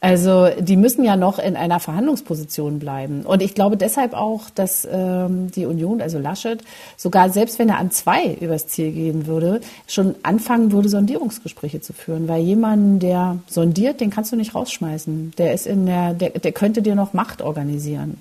Also 0.00 0.48
die 0.58 0.76
müssen 0.76 1.04
ja 1.04 1.16
noch 1.16 1.38
in 1.38 1.56
einer 1.56 1.80
Verhandlungsposition 1.80 2.78
bleiben. 2.78 3.22
Und 3.22 3.42
ich 3.42 3.54
glaube 3.54 3.76
deshalb 3.76 4.14
auch, 4.14 4.50
dass 4.50 4.86
ähm, 4.90 5.50
die 5.50 5.66
Union, 5.66 6.00
also 6.00 6.18
Laschet, 6.18 6.62
sogar 6.96 7.30
selbst 7.30 7.58
wenn 7.58 7.68
er 7.68 7.78
an 7.78 7.90
zwei 7.90 8.34
übers 8.34 8.66
Ziel 8.66 8.92
gehen 8.92 9.26
würde, 9.26 9.60
schon 9.86 10.14
anfangen 10.22 10.72
würde, 10.72 10.88
Sondierungsgespräche 10.88 11.80
zu 11.80 11.92
führen. 11.92 12.28
Weil 12.28 12.42
jemanden, 12.42 12.98
der 12.98 13.38
sondiert, 13.46 14.00
den 14.00 14.10
kannst 14.10 14.32
du 14.32 14.36
nicht 14.36 14.54
rausschmeißen. 14.54 15.34
Der 15.38 15.54
ist 15.54 15.66
in 15.66 15.86
der, 15.86 16.14
der, 16.14 16.30
der 16.30 16.52
könnte 16.52 16.82
dir 16.82 16.94
noch 16.94 17.12
Macht 17.12 17.42
organisieren. 17.42 18.18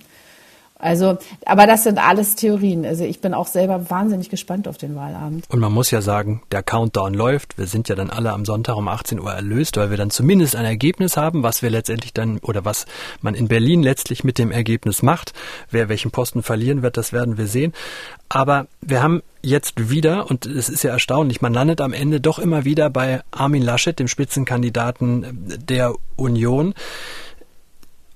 Also, 0.79 1.17
aber 1.45 1.65
das 1.65 1.83
sind 1.83 1.97
alles 1.97 2.35
Theorien. 2.35 2.85
Also 2.85 3.03
ich 3.03 3.19
bin 3.19 3.33
auch 3.33 3.47
selber 3.47 3.89
wahnsinnig 3.89 4.29
gespannt 4.29 4.67
auf 4.67 4.77
den 4.77 4.95
Wahlabend. 4.95 5.45
Und 5.49 5.59
man 5.59 5.73
muss 5.73 5.89
ja 5.91 6.01
sagen, 6.01 6.41
der 6.51 6.61
Countdown 6.61 7.13
läuft. 7.13 7.57
Wir 7.57 7.65
sind 7.67 7.89
ja 7.89 7.95
dann 7.95 8.09
alle 8.09 8.31
am 8.31 8.45
Sonntag 8.45 8.75
um 8.75 8.87
18 8.87 9.19
Uhr 9.19 9.31
erlöst, 9.31 9.77
weil 9.77 9.89
wir 9.89 9.97
dann 9.97 10.11
zumindest 10.11 10.55
ein 10.55 10.65
Ergebnis 10.65 11.17
haben, 11.17 11.41
was 11.41 11.61
wir 11.61 11.69
letztendlich 11.69 12.13
dann 12.13 12.37
oder 12.39 12.63
was 12.63 12.85
man 13.21 13.33
in 13.33 13.47
Berlin 13.47 13.81
letztlich 13.81 14.23
mit 14.23 14.37
dem 14.37 14.51
Ergebnis 14.51 15.01
macht. 15.01 15.33
Wer 15.71 15.89
welchen 15.89 16.11
Posten 16.11 16.43
verlieren 16.43 16.83
wird, 16.83 16.97
das 16.97 17.11
werden 17.11 17.37
wir 17.37 17.47
sehen. 17.47 17.73
Aber 18.29 18.67
wir 18.81 19.01
haben 19.01 19.23
jetzt 19.41 19.89
wieder, 19.89 20.29
und 20.29 20.45
es 20.45 20.69
ist 20.69 20.83
ja 20.83 20.91
erstaunlich, 20.91 21.41
man 21.41 21.53
landet 21.53 21.81
am 21.81 21.93
Ende 21.93 22.19
doch 22.19 22.37
immer 22.37 22.65
wieder 22.65 22.89
bei 22.89 23.21
Armin 23.31 23.63
Laschet, 23.63 23.97
dem 23.97 24.07
Spitzenkandidaten 24.07 25.59
der 25.67 25.93
Union. 26.17 26.73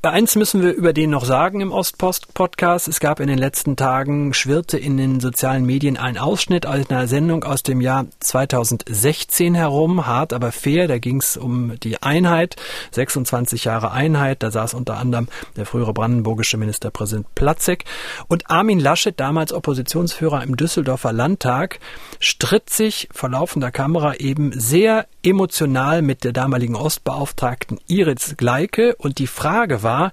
Eins 0.03 0.35
müssen 0.35 0.63
wir 0.63 0.73
über 0.73 0.93
den 0.93 1.11
noch 1.11 1.25
sagen 1.25 1.61
im 1.61 1.71
Ostpost-Podcast. 1.71 2.87
Es 2.87 2.99
gab 2.99 3.19
in 3.19 3.27
den 3.27 3.37
letzten 3.37 3.75
Tagen, 3.75 4.33
schwirrte 4.33 4.79
in 4.79 4.97
den 4.97 5.19
sozialen 5.19 5.63
Medien 5.63 5.95
ein 5.95 6.17
Ausschnitt 6.17 6.65
aus 6.65 6.89
einer 6.89 7.07
Sendung 7.07 7.43
aus 7.43 7.61
dem 7.61 7.81
Jahr 7.81 8.07
2016 8.19 9.53
herum, 9.53 10.07
hart 10.07 10.33
aber 10.33 10.51
fair. 10.51 10.87
Da 10.87 10.97
ging 10.97 11.21
es 11.21 11.37
um 11.37 11.79
die 11.81 12.01
Einheit, 12.01 12.55
26 12.89 13.65
Jahre 13.65 13.91
Einheit. 13.91 14.41
Da 14.41 14.49
saß 14.49 14.73
unter 14.73 14.97
anderem 14.97 15.27
der 15.55 15.67
frühere 15.67 15.93
brandenburgische 15.93 16.57
Ministerpräsident 16.57 17.35
Platzek. 17.35 17.85
Und 18.27 18.49
Armin 18.49 18.79
Laschet, 18.79 19.19
damals 19.19 19.53
Oppositionsführer 19.53 20.41
im 20.41 20.57
Düsseldorfer 20.57 21.13
Landtag, 21.13 21.79
stritt 22.19 22.71
sich 22.71 23.07
vor 23.11 23.29
laufender 23.29 23.69
Kamera 23.69 24.15
eben 24.15 24.51
sehr 24.59 25.05
emotional 25.21 26.01
mit 26.01 26.23
der 26.23 26.33
damaligen 26.33 26.75
Ostbeauftragten 26.75 27.79
Iris 27.85 28.33
Gleike. 28.35 28.95
Und 28.95 29.19
die 29.19 29.27
Frage 29.27 29.83
war, 29.83 29.90
war, 29.91 30.11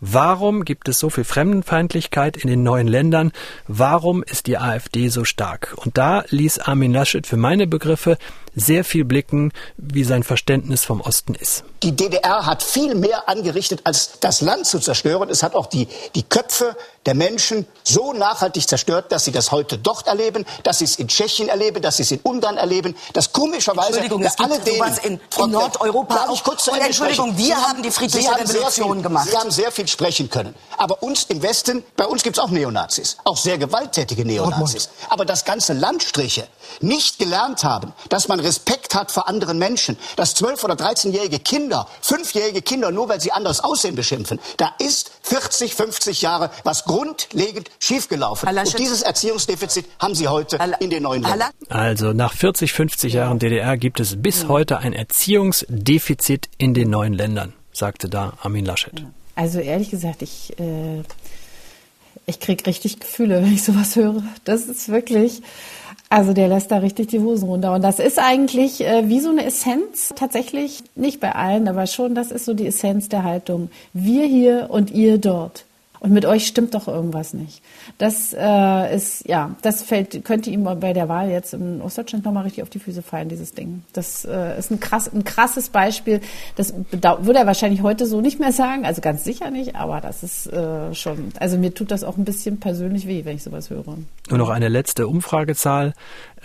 warum 0.00 0.64
gibt 0.64 0.88
es 0.88 0.98
so 0.98 1.10
viel 1.10 1.24
Fremdenfeindlichkeit 1.24 2.36
in 2.36 2.48
den 2.48 2.62
neuen 2.62 2.86
Ländern? 2.86 3.32
Warum 3.66 4.22
ist 4.22 4.46
die 4.46 4.58
AfD 4.58 5.08
so 5.08 5.24
stark? 5.24 5.74
Und 5.76 5.98
da 5.98 6.24
ließ 6.28 6.60
Armin 6.60 6.92
Laschet 6.92 7.26
für 7.26 7.36
meine 7.36 7.66
Begriffe 7.66 8.18
sehr 8.54 8.84
viel 8.84 9.04
blicken, 9.04 9.52
wie 9.76 10.04
sein 10.04 10.22
Verständnis 10.22 10.84
vom 10.84 11.00
Osten 11.00 11.34
ist. 11.34 11.64
Die 11.82 11.94
DDR 11.94 12.46
hat 12.46 12.62
viel 12.62 12.94
mehr 12.94 13.28
angerichtet, 13.28 13.80
als 13.84 14.18
das 14.20 14.40
Land 14.40 14.66
zu 14.66 14.78
zerstören. 14.78 15.28
Es 15.28 15.42
hat 15.42 15.54
auch 15.54 15.66
die, 15.66 15.88
die 16.14 16.22
Köpfe 16.22 16.74
der 17.06 17.14
Menschen 17.14 17.66
so 17.84 18.12
nachhaltig 18.12 18.68
zerstört, 18.68 19.12
dass 19.12 19.24
sie 19.24 19.32
das 19.32 19.52
heute 19.52 19.78
dort 19.78 20.06
erleben, 20.06 20.44
dass 20.64 20.78
sie 20.78 20.84
es 20.84 20.96
in 20.96 21.08
Tschechien 21.08 21.48
erleben, 21.48 21.80
dass 21.80 21.96
sie 21.96 22.02
es 22.02 22.10
in 22.10 22.20
Ungarn 22.20 22.56
erleben, 22.56 22.96
dass 23.12 23.32
komischerweise 23.32 24.00
Entschuldigung, 24.00 24.22
es 24.24 24.36
gibt 24.36 24.50
alle 24.50 24.60
denen, 24.60 24.98
in, 25.04 25.20
in 25.44 25.50
Nordeuropa 25.50 26.26
auch. 26.28 26.42
Kurz 26.42 26.64
zu 26.64 26.72
und 26.72 26.80
Entschuldigung, 26.80 27.32
sprechen. 27.32 27.48
wir 27.48 27.56
haben 27.56 27.82
die 27.82 27.90
friedliche 27.90 28.30
Revolution 28.32 28.94
viel, 28.94 29.02
gemacht. 29.02 29.28
Sie 29.30 29.36
haben 29.36 29.50
sehr 29.50 29.70
viel 29.70 29.86
sprechen 29.86 30.28
können. 30.28 30.54
Aber 30.76 31.02
uns 31.02 31.24
im 31.24 31.42
Westen, 31.42 31.84
bei 31.96 32.06
uns 32.06 32.22
gibt 32.22 32.36
es 32.36 32.42
auch 32.42 32.50
Neonazis, 32.50 33.16
auch 33.24 33.36
sehr 33.36 33.58
gewalttätige 33.58 34.24
Neonazis. 34.24 34.90
Aber 35.08 35.24
das 35.24 35.44
ganze 35.44 35.72
Landstriche 35.72 36.48
nicht 36.80 37.18
gelernt 37.18 37.64
haben, 37.64 37.92
dass 38.08 38.28
man 38.28 38.40
Respekt 38.40 38.94
hat 38.94 39.12
vor 39.12 39.28
anderen 39.28 39.58
Menschen, 39.58 39.96
dass 40.16 40.34
zwölf 40.34 40.64
oder 40.64 40.74
13-jährige 40.74 41.38
Kinder, 41.38 41.86
fünfjährige 42.00 42.62
Kinder, 42.62 42.90
nur 42.90 43.08
weil 43.08 43.20
sie 43.20 43.32
anders 43.32 43.62
aussehen, 43.62 43.94
beschimpfen. 43.94 44.40
Da 44.56 44.72
ist 44.78 45.10
40, 45.22 45.74
50 45.74 46.22
Jahre 46.22 46.50
was 46.64 46.84
grundlegend 46.96 47.70
schiefgelaufen. 47.78 48.48
Und 48.48 48.78
dieses 48.78 49.02
Erziehungsdefizit 49.02 49.84
haben 49.98 50.14
Sie 50.14 50.28
heute 50.28 50.58
in 50.80 50.90
den 50.90 51.02
neuen 51.02 51.22
Ländern. 51.22 51.50
Also 51.68 52.12
nach 52.12 52.32
40, 52.32 52.72
50 52.72 53.12
Jahren 53.12 53.38
DDR 53.38 53.76
gibt 53.76 54.00
es 54.00 54.20
bis 54.20 54.48
heute 54.48 54.78
ein 54.78 54.94
Erziehungsdefizit 54.94 56.48
in 56.56 56.72
den 56.72 56.88
neuen 56.88 57.12
Ländern, 57.12 57.52
sagte 57.72 58.08
da 58.08 58.32
Armin 58.40 58.64
Laschet. 58.64 59.04
Also 59.34 59.58
ehrlich 59.58 59.90
gesagt, 59.90 60.22
ich, 60.22 60.58
äh, 60.58 61.02
ich 62.24 62.40
krieg 62.40 62.66
richtig 62.66 63.00
Gefühle, 63.00 63.42
wenn 63.42 63.52
ich 63.52 63.62
sowas 63.62 63.94
höre. 63.94 64.22
Das 64.44 64.62
ist 64.62 64.88
wirklich, 64.88 65.42
also 66.08 66.32
der 66.32 66.48
lässt 66.48 66.70
da 66.70 66.78
richtig 66.78 67.08
die 67.08 67.20
Hosen 67.20 67.46
runter. 67.46 67.74
Und 67.74 67.82
das 67.82 67.98
ist 67.98 68.18
eigentlich 68.18 68.80
äh, 68.80 69.06
wie 69.10 69.20
so 69.20 69.28
eine 69.28 69.44
Essenz, 69.44 70.14
tatsächlich 70.16 70.82
nicht 70.94 71.20
bei 71.20 71.34
allen, 71.34 71.68
aber 71.68 71.86
schon, 71.86 72.14
das 72.14 72.30
ist 72.30 72.46
so 72.46 72.54
die 72.54 72.66
Essenz 72.66 73.10
der 73.10 73.22
Haltung. 73.22 73.70
Wir 73.92 74.24
hier 74.24 74.68
und 74.70 74.90
ihr 74.90 75.18
dort. 75.18 75.65
Und 76.06 76.12
mit 76.12 76.24
euch 76.24 76.46
stimmt 76.46 76.72
doch 76.74 76.86
irgendwas 76.86 77.34
nicht. 77.34 77.62
Das 77.98 78.32
äh, 78.32 78.94
ist, 78.94 79.26
ja, 79.26 79.56
das 79.62 79.82
fällt, 79.82 80.24
könnte 80.24 80.50
ihm 80.50 80.62
bei 80.62 80.92
der 80.92 81.08
Wahl 81.08 81.30
jetzt 81.30 81.52
in 81.52 81.82
Ostdeutschland 81.82 82.24
nochmal 82.24 82.44
richtig 82.44 82.62
auf 82.62 82.70
die 82.70 82.78
Füße 82.78 83.02
fallen, 83.02 83.28
dieses 83.28 83.54
Ding. 83.54 83.82
Das 83.92 84.24
äh, 84.24 84.56
ist 84.56 84.70
ein, 84.70 84.78
krass, 84.78 85.12
ein 85.12 85.24
krasses 85.24 85.68
Beispiel. 85.68 86.20
Das 86.54 86.72
würde 86.92 87.40
er 87.40 87.46
wahrscheinlich 87.48 87.82
heute 87.82 88.06
so 88.06 88.20
nicht 88.20 88.38
mehr 88.38 88.52
sagen, 88.52 88.86
also 88.86 89.00
ganz 89.00 89.24
sicher 89.24 89.50
nicht, 89.50 89.74
aber 89.74 90.00
das 90.00 90.22
ist 90.22 90.46
äh, 90.46 90.94
schon, 90.94 91.32
also 91.40 91.58
mir 91.58 91.74
tut 91.74 91.90
das 91.90 92.04
auch 92.04 92.16
ein 92.16 92.24
bisschen 92.24 92.60
persönlich 92.60 93.08
weh, 93.08 93.24
wenn 93.24 93.34
ich 93.34 93.42
sowas 93.42 93.68
höre. 93.70 93.96
Nur 94.28 94.38
noch 94.38 94.50
eine 94.50 94.68
letzte 94.68 95.08
Umfragezahl. 95.08 95.92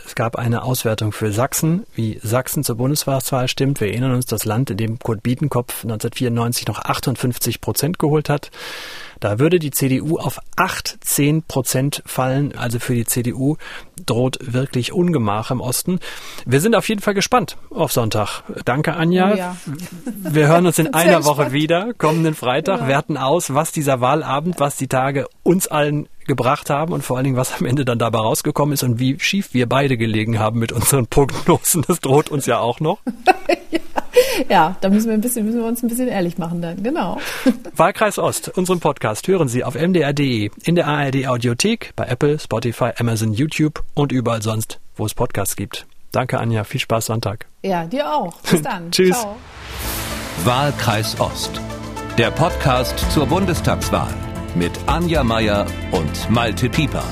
Es 0.03 0.15
gab 0.15 0.37
eine 0.37 0.63
Auswertung 0.63 1.11
für 1.11 1.31
Sachsen, 1.31 1.85
wie 1.93 2.19
Sachsen 2.23 2.63
zur 2.63 2.77
Bundeswahl 2.77 3.47
stimmt. 3.47 3.79
Wir 3.79 3.89
erinnern 3.89 4.15
uns, 4.15 4.25
das 4.25 4.43
Land, 4.43 4.71
in 4.71 4.77
dem 4.77 4.97
Kurt 4.97 5.21
Biedenkopf 5.21 5.83
1994 5.83 6.67
noch 6.67 6.79
58 6.79 7.61
Prozent 7.61 7.99
geholt 7.99 8.27
hat. 8.27 8.49
Da 9.21 9.39
würde 9.39 9.59
die 9.59 9.71
CDU 9.71 10.17
auf 10.17 10.39
18 10.57 11.43
Prozent 11.43 12.01
fallen. 12.05 12.53
Also 12.57 12.79
für 12.79 12.95
die 12.95 13.05
CDU 13.05 13.55
droht 14.05 14.39
wirklich 14.41 14.91
Ungemach 14.93 15.51
im 15.51 15.61
Osten. 15.61 15.99
Wir 16.45 16.59
sind 16.59 16.75
auf 16.75 16.89
jeden 16.89 17.01
Fall 17.01 17.13
gespannt 17.13 17.55
auf 17.69 17.91
Sonntag. 17.93 18.41
Danke, 18.65 18.95
Anja. 18.95 19.31
Oh 19.31 19.35
ja. 19.37 19.55
Wir 20.05 20.47
hören 20.47 20.65
uns 20.65 20.79
in 20.79 20.93
einer 20.93 21.23
Woche 21.23 21.35
gespannt. 21.43 21.53
wieder, 21.53 21.93
kommenden 21.93 22.33
Freitag, 22.33 22.81
Ja. 22.81 22.87
werten 22.87 23.15
aus, 23.15 23.53
was 23.53 23.71
dieser 23.71 24.01
Wahlabend, 24.01 24.59
was 24.59 24.75
die 24.75 24.87
Tage 24.87 25.27
uns 25.43 25.67
allen 25.67 26.09
gebracht 26.25 26.69
haben 26.71 26.91
und 26.93 27.03
vor 27.03 27.17
allen 27.17 27.25
Dingen, 27.25 27.35
was 27.37 27.53
am 27.59 27.65
Ende 27.65 27.85
dann 27.85 27.99
dabei 27.99 28.19
rausgekommen 28.19 28.73
ist 28.73 28.83
und 28.83 28.99
wie 28.99 29.19
schief 29.19 29.53
wir 29.53 29.67
beide 29.69 29.97
gelegen 29.97 30.39
haben 30.39 30.57
mit 30.59 30.71
unseren 30.71 31.05
Prognosen. 31.07 31.83
Das 31.87 31.99
droht 31.99 32.29
uns 32.29 32.47
ja 32.47 32.59
auch 32.59 32.79
noch. 32.79 32.99
Ja, 34.49 34.75
da 34.81 34.89
müssen 34.89 35.07
wir 35.07 35.13
ein 35.13 35.21
bisschen, 35.21 35.45
müssen 35.45 35.59
wir 35.59 35.67
uns 35.67 35.83
ein 35.83 35.87
bisschen 35.87 36.07
ehrlich 36.07 36.37
machen 36.37 36.61
dann, 36.61 36.81
genau. 36.83 37.19
Wahlkreis 37.75 38.17
Ost, 38.17 38.49
unseren 38.57 38.79
Podcast 38.79 39.27
hören 39.27 39.47
Sie 39.47 39.63
auf 39.63 39.75
mdr.de, 39.75 40.49
in 40.63 40.75
der 40.75 40.87
ARD 40.87 41.27
Audiothek, 41.27 41.93
bei 41.95 42.05
Apple, 42.05 42.39
Spotify, 42.39 42.91
Amazon, 42.97 43.33
YouTube 43.33 43.83
und 43.93 44.11
überall 44.11 44.41
sonst, 44.41 44.79
wo 44.95 45.05
es 45.05 45.13
Podcasts 45.13 45.55
gibt. 45.55 45.85
Danke, 46.11 46.39
Anja. 46.39 46.63
Viel 46.63 46.79
Spaß 46.79 47.05
Sonntag. 47.05 47.45
Ja, 47.63 47.85
dir 47.85 48.11
auch. 48.13 48.39
Bis 48.41 48.61
dann. 48.61 48.91
Tschüss. 48.91 49.17
Ciao. 49.17 49.37
Wahlkreis 50.43 51.19
Ost. 51.19 51.61
Der 52.17 52.31
Podcast 52.31 52.99
zur 53.11 53.25
Bundestagswahl 53.25 54.13
mit 54.55 54.71
Anja 54.87 55.23
Meier 55.23 55.65
und 55.91 56.29
Malte 56.29 56.69
Pieper. 56.69 57.03